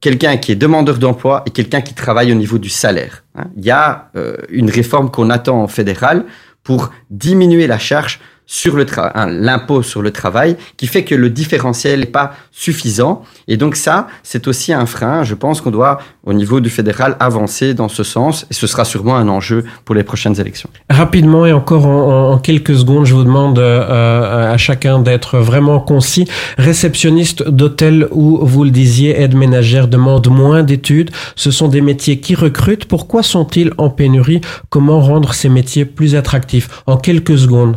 [0.00, 3.22] quelqu'un qui est demandeur d'emploi et quelqu'un qui travaille au niveau du salaire.
[3.34, 3.48] hein.
[3.56, 6.24] Il y a euh, une réforme qu'on attend en fédéral
[6.62, 8.18] pour diminuer la charge
[8.52, 13.22] sur le travail, l'impôt sur le travail, qui fait que le différentiel n'est pas suffisant.
[13.46, 15.22] Et donc ça, c'est aussi un frein.
[15.22, 18.46] Je pense qu'on doit, au niveau du fédéral, avancer dans ce sens.
[18.50, 20.68] Et ce sera sûrement un enjeu pour les prochaines élections.
[20.90, 26.26] Rapidement et encore en, quelques secondes, je vous demande euh, à chacun d'être vraiment concis.
[26.58, 31.12] Réceptionniste d'hôtel ou vous le disiez, aide ménagère demande moins d'études.
[31.36, 32.86] Ce sont des métiers qui recrutent.
[32.86, 34.40] Pourquoi sont-ils en pénurie?
[34.70, 36.82] Comment rendre ces métiers plus attractifs?
[36.88, 37.76] En quelques secondes.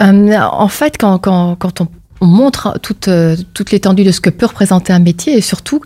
[0.00, 1.56] Euh, en fait, quand, on,
[2.20, 5.80] on montre toute, euh, toute l'étendue de ce que peut représenter un métier et surtout,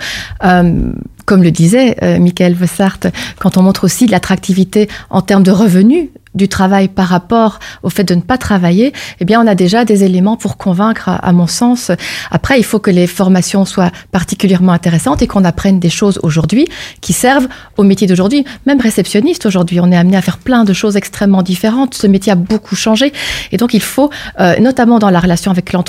[0.45, 0.93] euh,
[1.27, 2.99] comme le disait Michael Vessart,
[3.39, 7.91] quand on montre aussi de l'attractivité en termes de revenus du travail par rapport au
[7.91, 11.33] fait de ne pas travailler, eh bien, on a déjà des éléments pour convaincre, à,
[11.33, 11.91] mon sens.
[12.31, 16.69] Après, il faut que les formations soient particulièrement intéressantes et qu'on apprenne des choses aujourd'hui
[17.01, 18.45] qui servent au métier d'aujourd'hui.
[18.67, 21.95] Même réceptionniste aujourd'hui, on est amené à faire plein de choses extrêmement différentes.
[21.95, 23.13] Ce métier a beaucoup changé
[23.53, 25.79] et donc il faut, euh, notamment dans la relation avec l'entreprise,